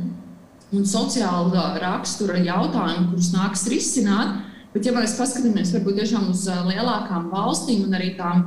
[0.71, 4.39] un sociāla rakstura jautājumi, kurus nāks risināt.
[4.71, 8.45] Bet, ja mēs paskatāmies varbūt tiešām uz lielākām valstīm un arī tām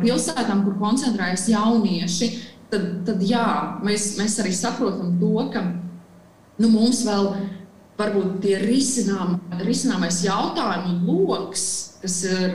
[0.00, 2.30] pilsētām, kur koncentrējas jaunieši,
[2.72, 3.44] tad, tad jā,
[3.84, 5.66] mēs, mēs arī saprotam to, ka
[6.58, 7.34] nu, mums vēl
[7.98, 11.64] varbūt tie risinām, risināmais jautājumu lokus,
[12.02, 12.54] kas ir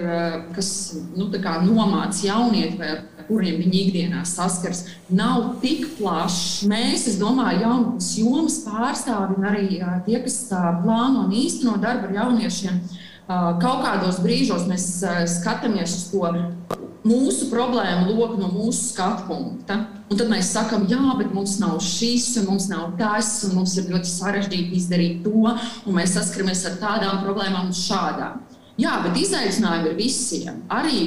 [0.56, 0.70] kas,
[1.18, 1.28] nu,
[1.68, 6.64] nomāts jaunieti vai ar kuriem viņi ikdienā saskars, nav tik plašs.
[6.72, 9.68] Mēs, es domāju, jaunatnes jomas pārstāvji un arī
[10.08, 10.40] tie, kas
[10.84, 12.80] plāno un īsteno darbu ar jauniešiem,
[13.28, 14.90] kaut kādos brīžos mēs
[15.38, 16.26] skatāmies uz to
[17.08, 19.80] mūsu problēmu loku no mūsu skatu punkta.
[20.12, 23.76] Un tad mēs sakām, jā, bet mums nav šis, un mums nav tas, un mums
[23.80, 28.42] ir ļoti sarežģīti izdarīt to, un mēs saskaramies ar tādām problēmām un šādām.
[28.80, 30.62] Jā, bet izaicinājumi ir visiem.
[30.74, 31.02] Arī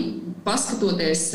[0.47, 1.29] paskatoties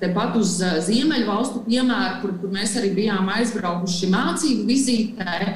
[0.00, 5.54] tepat uz Ziemeļvalstu piemēru, kur, kur mēs arī bijām aizbraukuši mācību vizītē.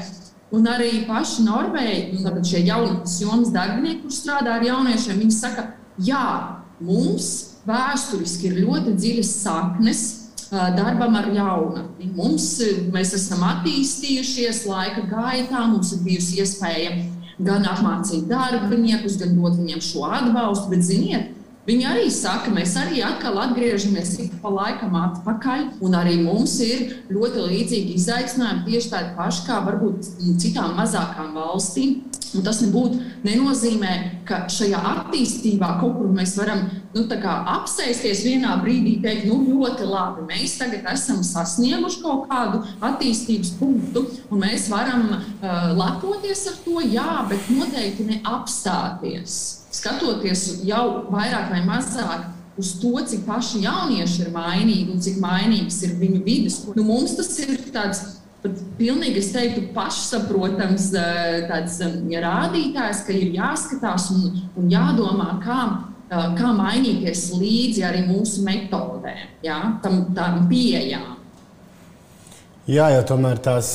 [0.55, 5.67] Un arī paši Norvēģi, nu, šie jaunatnes jomas darbinieki, kurš strādā ar jauniešiem, viņi saka,
[5.99, 6.27] jā,
[6.85, 10.05] mums vēsturiski ir ļoti dziļas saknes
[10.51, 12.11] darbam ar jaunatni.
[12.15, 12.49] Mums,
[12.95, 16.95] mēs esam attīstījušies laika gaitā, mums ir bijusi iespēja
[17.45, 21.33] gan apmācīt darbiniekus, gan dot viņiem šo atbalstu, bet ziniet,
[21.65, 27.41] Viņi arī saka, mēs arī atkal atgriežamies pa laikam atpakaļ, un arī mums ir ļoti
[27.47, 30.11] līdzīgi izaicinājumi tieši tādi paši kā varbūt
[30.43, 32.03] citām mazākām valstīm.
[32.35, 33.95] Un tas nebūtu nenozīmē,
[34.29, 40.27] ka šajā attīstībā kaut kur mēs varam nu, apsēsties vienā brīdī, teikt, nu, ļoti labi,
[40.29, 46.81] mēs tagad esam sasnieguši kaut kādu attīstības punktu, un mēs varam uh, lepoties ar to,
[46.83, 54.35] jā, bet noteikti neapstāties skatoties jau vairāk vai mazāk uz to, cik paši jaunieši ir
[54.35, 56.61] mainīgi un cik mainīgs ir viņu vidas.
[56.77, 58.05] Nu, mums tas ir tāds
[58.45, 60.91] pat pilnīgi, es teiktu, pašsaprotams
[61.49, 61.81] tāds,
[62.13, 65.61] ja rādītājs, ka ir jāskatās un, un jādomā, kā
[66.15, 71.15] kā mainīties līdzi arī mūsu metodēm, ja, tam, tām pieejām.
[72.65, 73.67] Jā, jo tomēr tās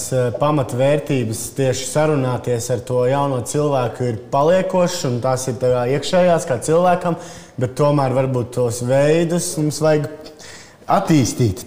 [0.41, 5.61] pamatvērtības tieši sarunāties ar to jauno cilvēku ir paliekošas, un tās ir
[5.93, 7.19] iekšējās kā cilvēkam,
[7.61, 10.07] bet tomēr varbūt tos veidus mums vajag
[10.89, 11.61] attīstīt.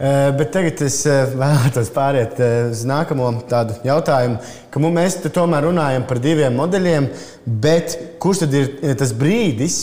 [0.00, 0.96] Bet tagad es
[1.36, 4.38] vēlētos pāriet uz nākamo tādu jautājumu,
[4.72, 7.10] ka mēs tomēr runājam par diviem modeļiem,
[7.44, 9.76] bet kurš tad ir tas brīdis,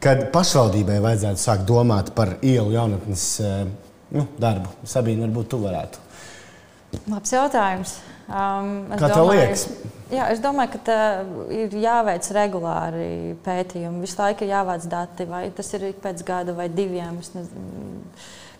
[0.00, 3.26] kad pašvaldībai vajadzētu sākt domāt par ielu jaunatnes
[4.16, 4.72] nu, darbu?
[4.88, 6.08] Sabīna, varbūt tu varētu.
[7.10, 7.96] Labs jautājums.
[8.28, 9.66] Um, Kā tev liekas?
[10.12, 10.98] Jā, es domāju, ka tā
[11.56, 14.02] ir jāveic regulāri pētījumi.
[14.04, 17.16] Visu laiku ir jāvāc dati, vai tas ir pēc gada vai diviem.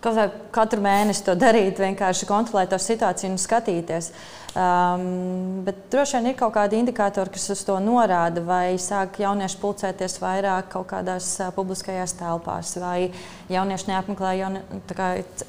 [0.03, 4.09] Kaut kā katru mēnesi to darīt, vienkārši kontrolēt to situāciju un skatīties.
[4.53, 9.57] Um, bet droši vien ir kaut kādi indikatori, kas uz to norāda, vai sāk jaunieši
[9.57, 13.07] pulcēties vairāk kaut kādās uh, publiskajās telpās, vai
[13.49, 14.61] jaunieši neapmeklē jauni,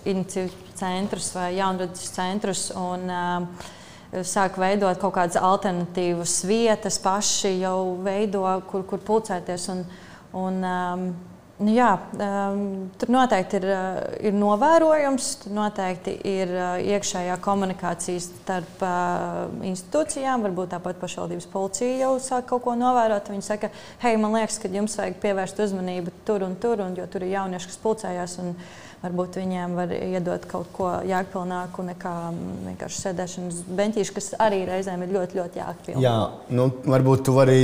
[0.09, 2.71] iniciatīvu centrus vai jaunradas centrus.
[2.81, 3.73] Un, uh,
[4.15, 9.65] Sāk veidot kaut kādas alternatīvas vietas, paši jau veido, kur, kur pulcēties.
[9.73, 9.81] Un,
[10.39, 11.09] un, um,
[11.55, 12.63] Nu, jā, um,
[12.99, 20.43] tur noteikti ir, uh, ir novērojams, tur noteikti ir uh, iekšējā komunikācija starp uh, institūcijām.
[20.49, 23.31] Varbūt tāpat pašvaldības policija jau sāk kaut ko novērot.
[23.31, 23.71] Viņi saka,
[24.03, 27.37] hei, man liekas, ka jums vajag pievērst uzmanību tur un tur, un, jo tur ir
[27.37, 28.37] jaunieši, kas pulcējās.
[29.05, 32.17] Varbūt viņiem var iedot kaut ko jēgpilnāku nekā
[32.65, 36.03] vienkārši sēdēšanas beņķīši, kas arī reizēm ir ļoti, ļoti jēgpilni.
[36.03, 36.19] Jā,
[36.57, 37.59] nu, varbūt tu vari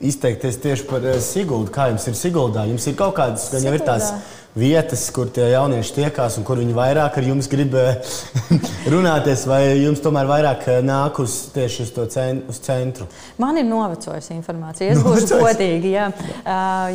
[0.00, 1.72] izteikties tieši par eh, Siguldu.
[1.74, 2.64] Kā jums ir Siguldā?
[2.68, 4.10] Jums ir kaut kādas, gan jau ir tās
[4.54, 8.14] vietas, kur tie jaunieši tiekās un kur viņi vairāk ar jums grib eh,
[8.92, 13.08] runāties, vai jums tomēr vairāk eh, nāk uz tieši uz to cen, uz centru?
[13.42, 14.94] Man ir novecojusi informācija.
[14.94, 16.08] Es būšu godīgi, jā,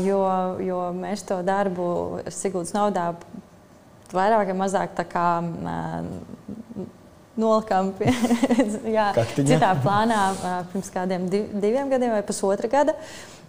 [0.05, 0.23] jo,
[0.65, 1.91] jo mēs to darbu
[2.33, 3.11] Siguldas naudā
[4.09, 5.27] vairāk vai mazāk tā kā
[7.39, 8.11] nolikām pie,
[8.97, 10.21] jā, citā plānā
[10.71, 12.95] pirms kādiem diviem gadiem vai pusotra gada.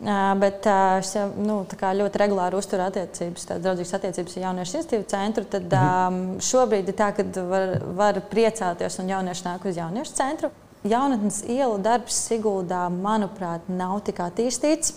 [0.01, 5.45] Bet es jau nu, ļoti regulāri uzturu attiecības, tādas draudzīgas attiecības ar jauniešu institīvu centru.
[5.53, 6.17] Tad mhm.
[6.17, 10.53] um, šobrīd ir tā, ka var, var priecāties un jaunieši nāk uz jauniešu centru.
[10.89, 14.95] Jaunatnes ielu darbs Siguldā, manuprāt, nav tik attīstīts.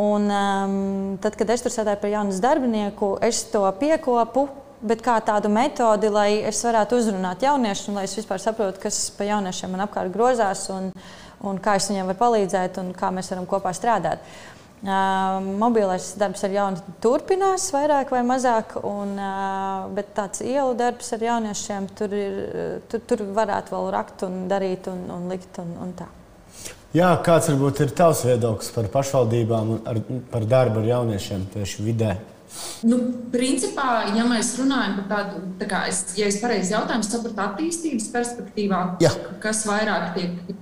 [0.00, 4.48] Un, um, tad, kad es tur strādāju par jaunas darbinieku, es to piekopu
[4.82, 9.02] bet kā tādu metodi, lai es varētu uzrunāt jauniešus, un lai es vispār saprotu, kas
[9.16, 10.90] pa jauniešiem man apkārt grozās, un,
[11.46, 14.24] un kā es viņiem varu palīdzēt, un kā mēs varam kopā strādāt.
[14.80, 21.12] Uh, mobilais darbs ar jaunu turpinās, vairāk vai mazāk, un, uh, bet tāds ielu darbs
[21.12, 22.38] ar jauniešiem tur, ir,
[22.88, 25.60] tur, tur varētu vēl rakt un darīt un, un likt.
[25.60, 26.08] Un, un tā.
[26.96, 30.00] Jā, kāds varbūt ir tavs viedoklis par pašvaldībām un ar,
[30.32, 32.16] par darbu ar jauniešiem tieši vidē?
[32.82, 32.96] Nu,
[33.32, 38.08] principā, ja mēs runājam par tādu, tā kā es, ja es pareizi jautājumu sapratu attīstības
[38.14, 39.12] perspektīvā, Jā.
[39.42, 40.56] kas vairāk tiek.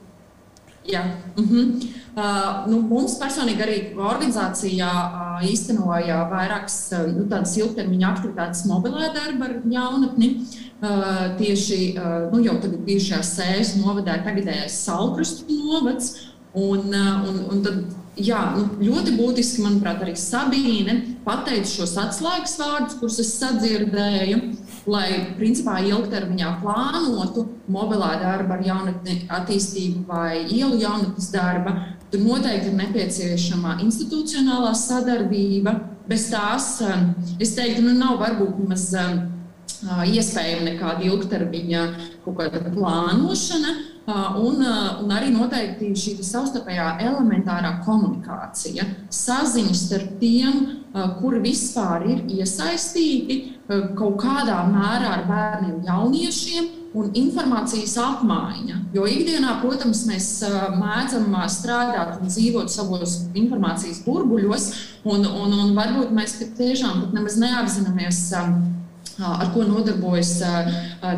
[0.89, 1.03] Jā.
[1.37, 1.65] Uh -huh.
[2.17, 9.13] uh, nu, mums personīgi arī organizācijā uh, īstenoja vairākas uh, nu, tādas ilgtermiņa aktivitātes mobilē
[9.15, 10.47] darba ar jaunatni.
[10.83, 16.15] Uh, tieši uh, nu, jau tagad bijušajā sēžas novadē tagadējais Salkrustu novads.
[16.55, 17.85] Un, uh, un, un tad
[18.23, 24.41] jā, nu, ļoti būtiski, manuprāt, arī Sabīne pateica šos atslēgas vārdus, kurus es sadzirdēju,
[24.89, 31.77] lai principā ilgtermiņā plānotu mobilā darba ar jaunatni attīstību vai ielu jaunatnes darba.
[32.09, 35.75] Tur noteikti ir nepieciešama institucionālā sadarbība.
[36.09, 39.19] Bez tās, um, es teiktu, nu, nav varbūt nemaz um,
[39.85, 41.83] uh, iespējama nekāda ilgtermiņa
[42.25, 43.77] plānošana.
[44.09, 44.63] Un,
[45.03, 50.63] un arī noteikti šī savstarpējā elementārā komunikācija, saziņa starp tiem,
[51.19, 58.79] kuri vispār ir iesaistīti kaut kādā mērā ar bērniem, jauniešiem, un informācijas apmaiņa.
[58.97, 60.29] Jo ikdienā, protams, mēs
[60.81, 64.69] mēdzam strādāt un dzīvot savos informācijas burbuļos,
[65.05, 68.23] un, un, un varbūt mēs tiešām pat nemaz neapzināmies
[69.19, 70.37] ar ko nodarbojas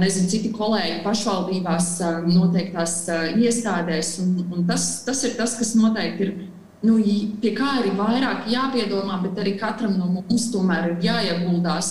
[0.01, 1.91] nezinu, citi kolēģi pašvaldībās,
[2.31, 2.95] noteiktās
[3.37, 4.15] iestādēs.
[4.25, 6.35] Un, un tas, tas ir tas, kas noteikti ir.
[6.81, 6.95] Nu,
[7.43, 11.91] pie kā ir vairāk jāpiedomā, bet arī katram no mums tomēr ir jāieguldās.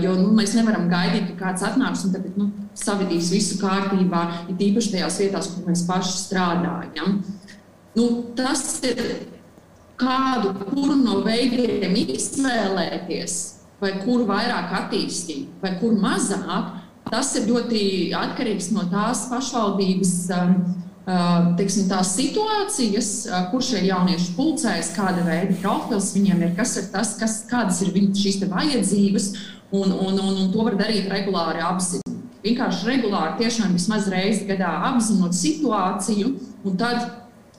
[0.00, 2.46] Jo nu, mēs nevaram gaidīt, ka kāds atnāks un tagad, nu,
[2.78, 7.18] savidīs visu kārtībā, it īpaši tajās vietās, kur mēs paši strādājam.
[7.98, 8.06] Nu,
[8.38, 9.02] tas ir
[10.00, 10.54] kādu
[11.02, 16.72] no veidiem izvēlēties vai kuru vairāk attīstīt, vai kuru mazāk,
[17.10, 17.82] tas ir ļoti
[18.16, 20.54] atkarīgs no tās pašvaldības um,
[21.58, 23.10] teiksim, tās situācijas,
[23.50, 27.92] kur šie jaunieši pulcējas, kāda veida profils viņiem ir, kas ir tas, kas, kādas ir
[27.96, 29.28] viņu šīs vajadzības,
[29.74, 32.02] un, un, un, un to var darīt regulāri apzināti.
[32.44, 37.06] Vienkārši regulāri, tiešām vismaz reizi gadā apzinot situāciju, un tad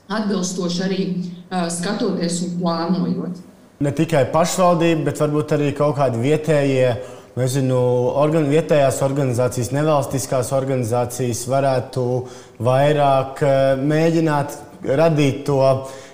[0.06, 3.40] atbilstoši arī uh, skatoties un plānojot.
[3.84, 6.94] Ne tikai pašvaldība, bet varbūt arī kaut kādi vietējie
[7.36, 7.76] nezinu,
[8.16, 12.04] organ, vietējās organizācijas, nevalstiskās organizācijas varētu
[12.64, 14.56] vairāk eh, mēģināt
[14.96, 15.60] radīt to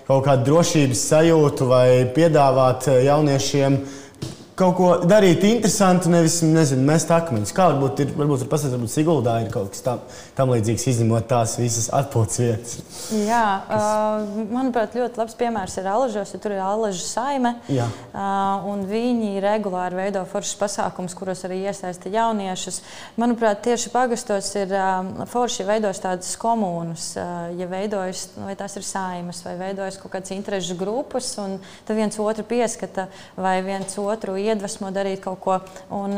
[0.09, 1.87] kaut kādu drošības sajūtu vai
[2.17, 3.79] piedāvāt eh, jauniešiem
[4.63, 7.53] kaut ko darīt interesantu, nevis nezinu, mest akmeņus.
[7.57, 10.03] Kā varbūt ir, varbūt ir pasakot, varbūt Siguldā ir kaut kas tam,
[10.37, 12.77] tam līdzīgs, izņemot tās visas atpūtas vietas.
[13.17, 17.55] Jā, uh, manuprāt, ļoti labs piemērs ir Alažos, ja tur ir Alaža saime.
[17.73, 17.89] Jā.
[18.13, 22.83] Uh, un viņi regulāri veido foršas pasākumus, kuros arī iesaista jauniešus.
[23.21, 28.87] Manuprāt, tieši pagastos ir uh, forši veidos tādas komunas, uh, ja veidojas, vai tās ir
[28.87, 31.59] saimas, vai veidojas kaut kādas interešu grupas, un
[31.89, 35.59] tad viens otru pieskata vai viens otru iedvesmo darīt kaut ko.
[35.95, 36.17] Un,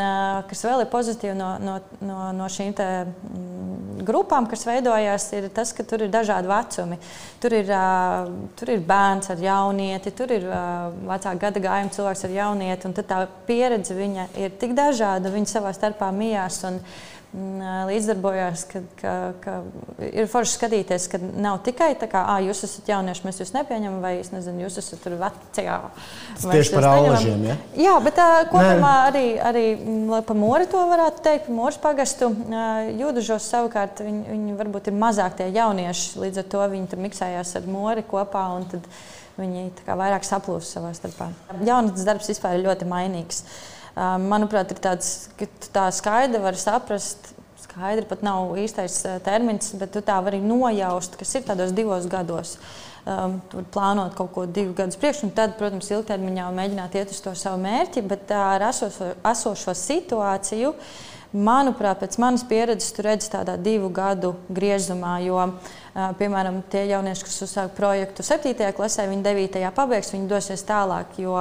[0.51, 5.49] kas vēl ir pozitīvi no, no, no, no šīm te, mm, grupām, kas veidojās, ir
[5.55, 7.01] tas, ka tur ir dažādi vecumi.
[7.43, 7.73] Tur ir,
[8.59, 12.95] tur ir bērns ar jaunieti, tur ir vecāka gada gājuma cilvēks ar jaunieti.
[13.01, 16.63] Tad tā pieredze ir tik dažāda, viņi savā starpā mijās.
[16.69, 16.81] Un,
[17.35, 19.13] līdzdarbojās, ka, ka,
[19.43, 19.55] ka
[20.07, 24.13] ir forši skatīties, ka nav tikai tā, ka jūs esat jaunieši, mēs jūs nepieņemam, vai
[24.23, 25.79] nezinu, jūs esat tur vecajā.
[26.45, 27.57] Tieši par alažiem, ja?
[27.79, 29.03] Jā, bet tā, kopumā Nē.
[29.09, 32.31] arī, arī mm, pa mori to varētu teikt, pa moras pagastu.
[33.03, 37.57] Jūdužos savukārt viņi, viņi varbūt ir mazāk tie jaunieši, līdz ar to viņi tur miksējās
[37.59, 38.47] ar mori kopā.
[39.35, 41.33] Viņi vairāk saplūst savā starpā.
[41.67, 43.43] Jaunatnes darbs vispār ir ļoti mainīgs.
[43.43, 47.33] Uh, manuprāt, ir tāds, ka tā skaidri var saprast.
[47.65, 52.59] Skaidri pat nav īstais termins, bet tu tā vari nojaust, kas ir tādos divos gados.
[53.05, 57.19] Um, tur plānot kaut ko divu gadus priekš, un tad, protams, ilgtermiņā mēģināt iet uz
[57.21, 60.71] to savu mērķi, bet ar esošo, esošo situāciju,
[61.35, 65.19] manuprāt, pēc manas pieredzes, tu redzi tādā divu gadu griezumā.
[65.27, 65.49] Jo,
[65.95, 68.51] Piemēram, tie jaunieši, kas uzsāk projektu 7.
[68.75, 69.61] klasē, viņi 9.
[69.77, 71.37] pabeigs, viņi dosies tālāk, jo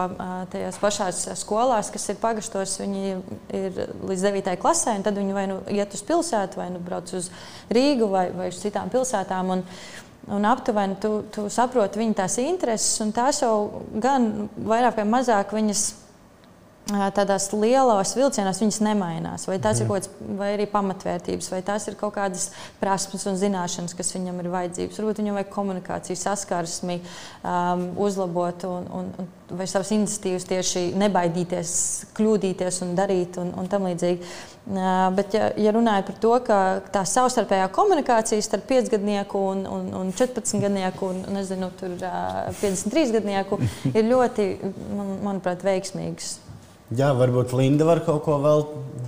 [0.54, 3.16] tajās pašās skolās, kas ir pagastos, viņi
[3.50, 4.54] ir līdz 9.
[4.62, 7.32] klasē, un tad viņi vai nu iet uz pilsētu, vai nu brauc uz
[7.74, 9.58] Rīgu vai, vai uz citām pilsētām.
[9.58, 9.68] Un,
[10.32, 15.52] Un aptuveni tu, tu saproti viņa tās intereses, un tās jau gan vairāk vai mazāk
[15.52, 15.82] viņas
[16.92, 19.48] tādās lielos vilcienos viņas nemainās.
[19.48, 19.84] Vai tās mm.
[19.84, 19.92] ir mhm.
[19.92, 22.50] kaut kādas, vai arī pamatvērtības, vai tās ir kaut kādas
[22.82, 25.00] prasmes un zināšanas, kas viņam ir vajadzīgas.
[25.00, 27.00] Varbūt viņam vajag komunikāciju, saskarsmi,
[27.40, 31.74] um, uzlabot, un, un, un, vai savas iniciatīvas tieši nebaidīties,
[32.18, 34.34] kļūdīties un darīt un, un tam līdzīgi.
[34.64, 36.60] Uh, bet, ja, ja runājam par to, ka
[36.92, 43.60] tā savstarpējā komunikācija starp 5-gadnieku un, un, un 14-gadnieku un nezinu, tur, uh, 53-gadnieku
[43.98, 44.50] ir ļoti,
[44.96, 46.38] man, manuprāt, veiksmīgs.
[46.92, 48.66] Jā, varbūt Linda var kaut ko vēl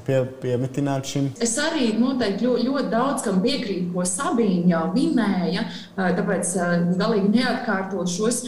[0.07, 1.31] pie, piemetināt šim.
[1.43, 5.65] Es arī noteikti ļoti, ļoti daudz kam piekrītu, ko Sabīna jau minēja,
[5.97, 6.53] tāpēc
[6.99, 8.45] galīgi neatkārtošos.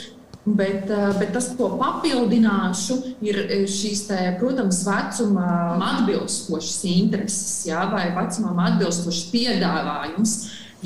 [0.47, 0.87] Bet,
[1.19, 2.95] bet tas, ko papildināšu,
[3.27, 10.37] ir šīs, te, protams, vecumam atbilstošas intereses, jā, vai vecumam atbilstošs piedāvājums.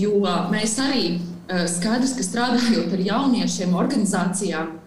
[0.02, 0.18] Jo
[0.50, 1.20] mēs arī
[1.70, 4.80] skaidrs, ka strādājot ar jauniešiem, organizācijām,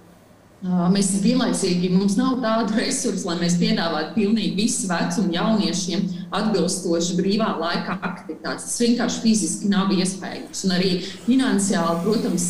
[0.65, 7.51] Mēs vienlaicīgi mums nav tādu resursu, lai mēs piedāvātu pilnīgi visu vecumu jauniešiem atbilstoši brīvā
[7.61, 8.71] laika aktivitātes.
[8.71, 10.65] Tas vienkārši fiziski nav iespējams.
[10.65, 10.95] Un arī
[11.27, 12.47] finansiāli, protams,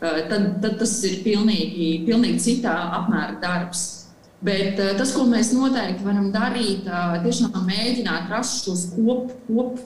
[0.00, 2.72] tad, tad tas ir pilnīgi, pilnīgi citā
[3.02, 3.84] apmēra darbs.
[4.42, 6.88] Bet tas, ko mēs noteikti varam darīt,
[7.22, 9.76] tiešām mēģināt rast šos kop, kop,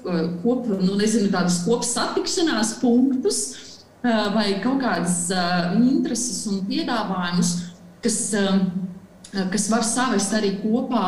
[0.47, 3.49] kop, nu, nezinu, tādus kopsatikšanās punktus,
[4.05, 5.27] vai kaut kādas
[5.79, 7.53] intereses un piedāvājumus,
[8.05, 8.19] kas,
[9.53, 11.07] kas var savest arī kopā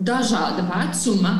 [0.00, 1.34] dažāda vecuma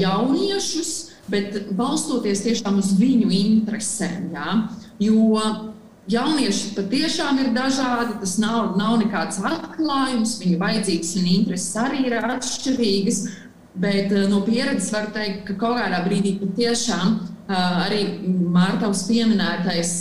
[0.00, 4.32] jauniešus, bet balstoties tiešām uz viņu interesēm.
[4.34, 4.56] Ja?
[5.00, 5.38] Jo
[6.10, 12.18] jaunieši patiešām ir dažādi, tas nav, nav nekāds atklājums, viņu vajadzības un intereses arī ir
[12.20, 13.22] atšķirīgas.
[13.82, 17.14] Bet no pieredzes var teikt, ka kaut kādā brīdī patiešām
[17.50, 18.02] arī
[18.52, 19.94] Mārtaus pieminētais,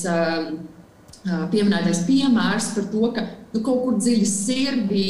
[1.54, 5.08] pieminētais piemērs par to, ka nu, kaut kur dziļi sirdī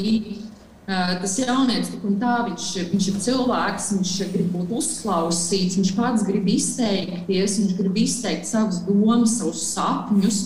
[1.21, 6.25] tas jaunietis tik un tā, viņš, viņš ir cilvēks, viņš grib būt uzklausīts, viņš pats
[6.27, 10.41] grib izteikties, viņš grib izteikt savas domas, savus sapņus.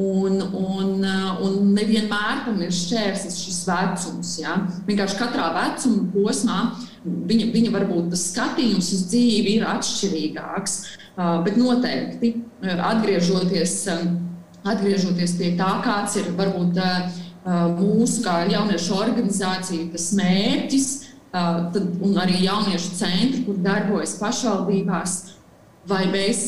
[0.00, 1.02] Un, un,
[1.44, 4.30] un nevienmēr tam ir šķērsis šis vecums.
[4.38, 4.54] Ja?
[4.86, 6.60] Vienkārši katrā vecuma posmā
[7.04, 10.78] viņa, viņa varbūt tas skatījums uz dzīvi ir atšķirīgāks.
[11.20, 12.32] Bet noteikti
[12.64, 13.74] atgriežoties,
[14.64, 16.78] atgriežoties pie tā, kāds ir varbūt
[17.76, 20.88] mūsu kā jauniešu organizācija tas mērķis,
[21.32, 25.16] tad, un arī jauniešu centri, kur darbojas pašvaldībās,
[25.90, 26.46] vai mēs,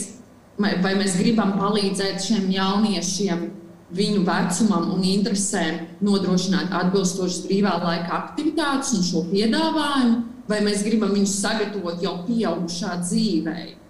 [0.58, 3.50] vai mēs gribam palīdzēt šiem jauniešiem
[3.92, 11.12] viņu vecumam un interesēm nodrošināt atbilstošas brīvā laika aktivitātes un šo piedāvājumu, vai mēs gribam
[11.12, 13.81] viņus sagatavot jau pieaugušā dzīvēm.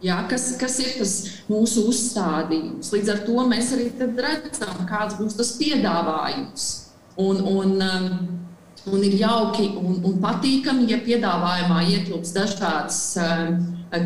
[0.00, 1.14] Jā, kas, kas ir tas
[1.50, 2.88] mūsu uzstādījums?
[2.94, 6.68] Līdz ar to mēs arī redzam, kāds būs tas piedāvājums.
[7.20, 8.06] Un, un, um,
[8.88, 13.58] un ir jauki un, un patīkami, ja piedāvājumā ietilps dažādas um,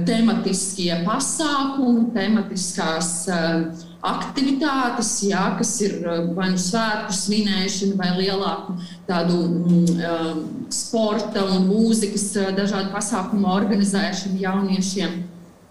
[0.08, 3.68] tematiskie pasākumi, tematiskās um,
[4.04, 5.94] aktivitātes, jā, kas ir
[6.34, 8.74] vai nu svētku svinēšana, vai lielāku
[9.06, 10.42] tādu um,
[10.74, 12.26] sporta un mūzikas
[12.58, 15.22] dažādu pasākumu organizēšanu jauniešiem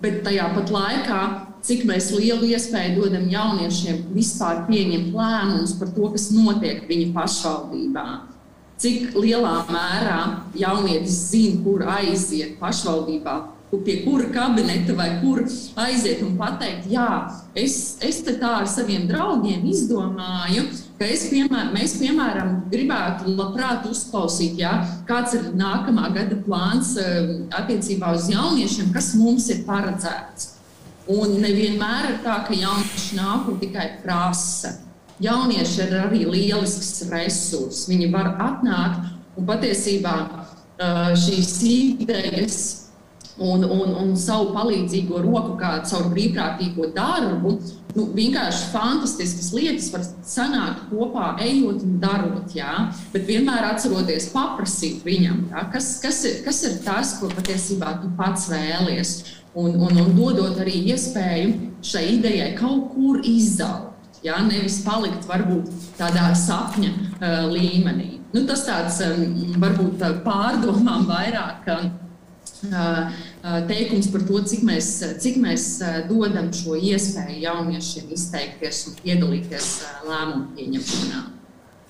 [0.03, 1.21] bet tajā pat laikā,
[1.63, 8.05] cik lielu iespēju dodam jauniešiem vispār pieņemt lēmumus par to, kas notiek viņu pašvaldībā.
[8.83, 10.19] Cik lielā mērā
[10.59, 13.37] jaunietis zina, kur aiziet pašvaldībā,
[13.85, 15.41] pie kura kabineta vai kur
[15.85, 17.07] aiziet un pateikt, jā,
[17.55, 20.67] es, es te tā ar saviem draugiem izdomāju,
[20.99, 24.73] ka es, piemēr, mēs, piemēram, gribētu labprāt uzklausīt, ja,
[25.09, 30.51] kāds ir nākamā gada plāns eh, attiecībā uz jauniešiem, kas mums ir paredzēts.
[31.13, 34.77] Un nevienmēr ir tā, ka jaunieši nāk un tikai prasa.
[35.23, 37.83] Jaunieši ir arī lielisks resurs.
[37.89, 42.63] Viņi var atnākt un patiesībā eh, šīs idejas
[43.37, 47.55] un, un, un savu palīdzīgo roku, kā caur brīvprātīgo darbu.
[47.93, 52.53] Nu, vienkārši fantastiskas lietas var sanākt kopā, ejot un darot.
[52.57, 57.97] Jā, bet vienmēr atceroties, paprasīt viņam, jā, kas, kas, ir, kas ir tas, ko patiesībā
[58.01, 59.15] tu pats vēlies.
[59.53, 63.91] Un, un, un dodot arī iespēju šai idejai kaut kur izaugt.
[64.23, 65.67] Ja, nevis palikt varbūt
[65.97, 68.21] tādā sapņa uh, līmenī.
[68.33, 71.67] Nu, tas tāds um, varbūt pārdomām vairāk.
[71.67, 71.91] Uh,
[73.67, 74.89] teikums par to, cik mēs,
[75.23, 75.67] cik mēs
[76.09, 79.69] dodam šo iespēju jauniešiem izteikties un piedalīties
[80.07, 81.23] lēmumu pieņemšanā.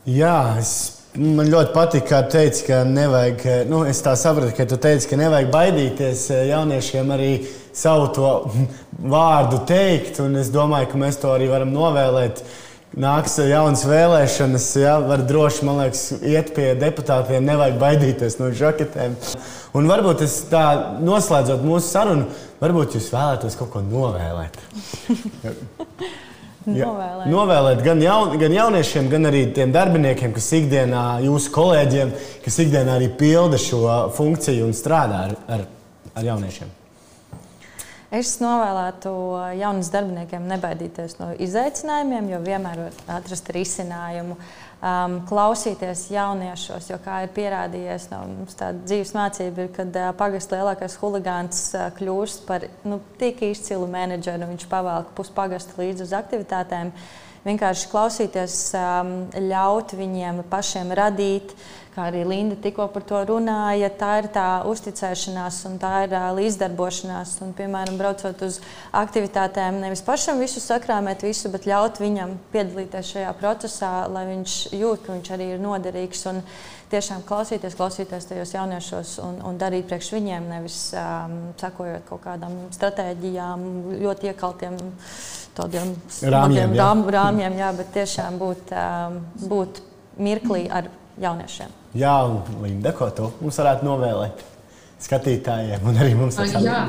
[0.10, 0.74] Jā, es,
[1.16, 5.08] man ļoti patīk, kā tu teici, ka nevajag, nu, es tā sapratu, ka tu teici,
[5.12, 7.32] ka nevajag baidīties jauniešiem arī
[7.74, 8.34] savu to
[9.16, 12.44] vārdu teikt, un es domāju, ka mēs to arī varam novēlēt
[13.00, 19.16] nāks jaunas vēlēšanas, ja, var droši, liekas, iet pie deputātiem, nevajag baidīties no žaketēm.
[19.78, 20.66] Un varbūt es tā
[21.02, 22.28] noslēdzot mūsu sarunu,
[22.62, 24.62] varbūt jūs vēlētos kaut ko novēlēt.
[26.64, 27.26] Ja, novēlēt.
[27.28, 32.14] novēlēt gan, jaun, gan jauniešiem, gan arī tiem darbiniekiem, kas ikdienā, jūsu kolēģiem,
[32.46, 33.82] kas ikdienā arī pilda šo
[34.16, 35.66] funkciju un strādā ar, ar,
[36.16, 36.72] ar jauniešiem.
[38.14, 39.12] Es novēlētu
[39.58, 44.38] jauniem darbiniekiem nebaidīties no izaicinājumiem, jo vienmēr var atrast risinājumu.
[44.84, 48.20] Um, klausīties jauniešos, jo kā ir pierādījies no
[48.84, 54.50] dzīves mācība, ir, kad uh, pagasts lielākais huligāns uh, kļūst par nu, tik izcilu menedžeru,
[54.52, 56.92] viņš pavēlk puspagastu līdzi uz aktivitātēm.
[57.48, 59.16] Vienkārši klausīties, um,
[59.48, 61.56] ļaut viņiem pašiem radīt.
[61.56, 66.16] Uh, kā arī Linda tikko par to runāja, tā ir tā uzticēšanās un tā ir
[66.38, 67.36] līdzdarbošanās.
[67.46, 68.60] Un, piemēram, braucot uz
[68.98, 75.04] aktivitātēm, nevis pašam visu sakrāmēt, visu, bet ļaut viņam piedalīties šajā procesā, lai viņš jūt,
[75.06, 76.26] ka viņš arī ir noderīgs.
[76.32, 76.42] Un
[76.94, 82.58] tiešām klausīties, klausīties tajos jauniešos un, un darīt priekš viņiem, nevis um, sekojot kaut kādām
[82.76, 83.64] stratēģijām,
[84.02, 84.78] ļoti iekaltiem
[85.58, 85.96] tādiem
[86.36, 86.90] rāmjiem, jā.
[87.18, 89.82] rāmjiem jā, bet tiešām būt, um, būt
[90.22, 90.92] mirklī ar
[91.22, 91.83] jauniešiem.
[91.94, 94.42] Jā, un Linda, ko tu mums varētu novēlēt
[95.04, 96.40] skatītājiem un arī mums?
[96.42, 96.80] Jā.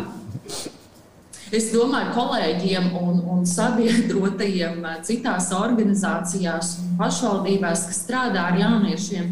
[1.55, 9.29] Es domāju, kolēģiem un, un sabiedrotajiem citās organizācijās un pašvaldībās, kas strādā ar jauniešiem,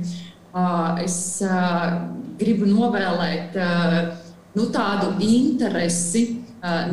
[1.02, 1.16] es
[2.38, 3.56] gribu novēlēt
[4.54, 6.26] nu, tādu interesi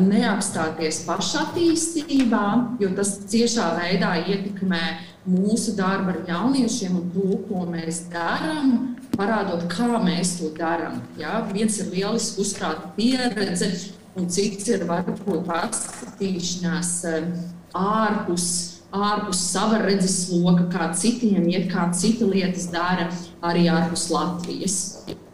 [0.00, 2.44] neapstāties pašattīstībā,
[2.82, 4.82] jo tas ciešā veidā ietekmē
[5.28, 11.00] mūsu darbu ar jauniešiem un to, ko mēs darām, parādot, kā mēs to darām.
[11.20, 11.40] Ja?
[11.52, 13.70] Viens ir lieliski uzkrāta pieredze,
[14.16, 17.32] un cits ir varbūt paskatīšanās eh,
[17.76, 18.46] ārpus,
[18.90, 23.10] ārpus sava redzes loka, kā citiem iet, kā citi lietas dara
[23.46, 24.78] arī ārpus Latvijas.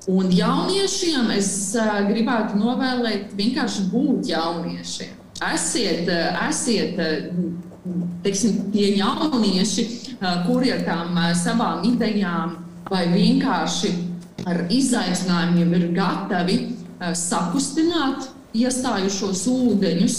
[0.06, 5.16] Un jauniešiem es uh, gribētu novēlēt vienkārši būt jauniešiem.
[5.48, 7.00] Esiet, uh, esiet
[8.26, 9.86] teiksim, tie jaunieši,
[10.46, 12.56] kuri ar tām savām idejām
[12.90, 13.92] vai vienkārši
[14.46, 16.56] ar izaicinājumiem ir gatavi
[17.18, 20.16] sakustināt iestājušos ūdeņus,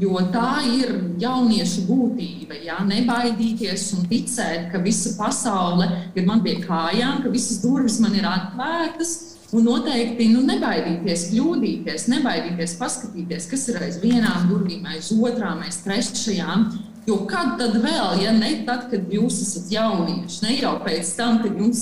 [0.00, 2.60] jo tā ir jauniešu būtība.
[2.64, 8.14] Jā, nebaidīties un ticēt, ka visa pasaule ir man pie kājām, ka visas durvis man
[8.16, 9.18] ir atvērtas.
[9.50, 15.80] Un noteikti nu, nebaidīties, kļūdīties, nebaidīties, paskatīties, kas ir aiz vienām durvīm, aiz otrām, aiz
[15.82, 16.68] trešajām.
[17.10, 21.40] Jo kad tad vēl, ja ne tad, kad jūs esat jaunieši, ne jau pēc tam,
[21.42, 21.80] kad jums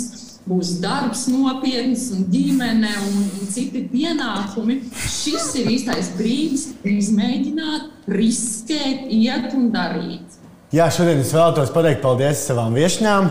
[0.49, 4.79] būs darbs nopietns, un ģimene un, un citi pienākumi.
[4.97, 10.41] Šis ir īstais brīdis, izmēģināt, riskēt, iet un darīt.
[10.73, 13.29] Jā, šodien es vēlētos pateikt paldies savām viesņām.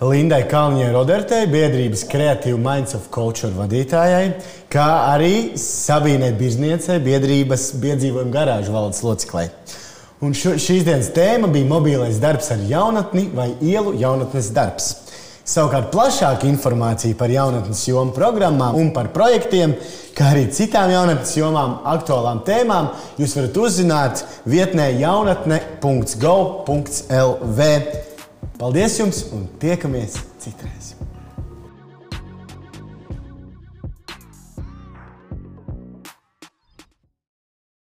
[0.00, 4.30] Lindai Kalniņai Rodertei, biedrības Creative Minds of Culture vadītājai,
[4.72, 9.50] kā arī Sabīnai Birzniecei, biedrības biedzīvojuma garāžu valdes loceklei.
[10.20, 14.90] Un šo, šīs dienas tēma bija mobilais darbs ar jaunatni vai ielu jaunatnes darbs.
[15.48, 19.74] Savukārt plašāka informācija par jaunatnes jomu programmām un par projektiem,
[20.14, 27.60] kā arī citām jaunatnes jomām, aktuālām tēmām, jūs varat uzzināt vietnē jaunatne.gov.lv.
[28.60, 30.12] Paldies jums un tiekamies
[30.44, 31.09] citreiz!